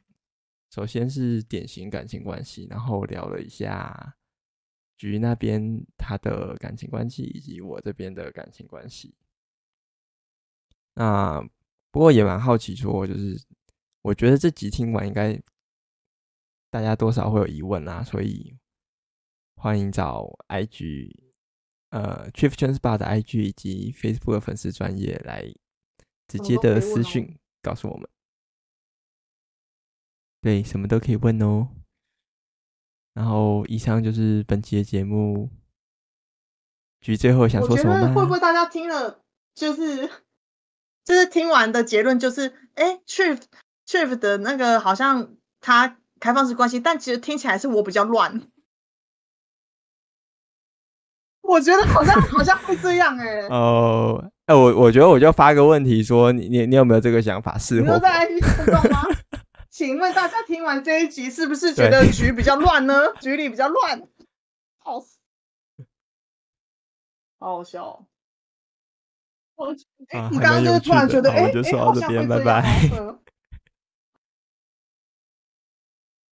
[0.72, 4.18] 首先是典型感情关系，然后聊了一下
[4.98, 9.14] 局那边他的感情关系，以及我这边的感情关系。
[10.96, 11.40] 那
[11.92, 13.40] 不过也蛮好奇，说就是
[14.02, 15.40] 我觉得这集听完应该
[16.72, 18.58] 大家多少会有疑问啊，所以
[19.58, 21.29] 欢迎找 IG
[21.90, 25.54] 呃 Chief Transport 的 IG 以及 Facebook 的粉丝专业来
[26.28, 28.10] 直接的私讯告诉我们。
[30.42, 31.70] 对，什么都可以问哦。
[33.14, 35.50] 然后以上就是本期的节目。
[37.02, 38.14] 局最后想说什么吗？
[38.14, 39.24] 会不会大家听了
[39.56, 40.10] 就是？
[41.06, 48.49] 就是听完的结论就是，哎 Chief 的那个好像他开放式关系，但其实听起来是我比较乱。
[51.50, 53.48] 我觉得好像 好像会这样哎、欸。
[53.48, 57.58] 哦，哎，我我觉得我就发个问题说，你你你有没有这个想法？
[57.58, 59.02] 是否在 IG 互动吗？
[59.70, 63.14] 请问大家听完这一集是不是觉得局比较乱呢？
[63.22, 64.02] 局里比较乱，
[64.78, 65.18] 好死，
[67.40, 68.06] 好好笑。
[70.10, 72.80] 哎，你刚刚就突然觉得，哎、欸，我就说到这边，拜拜。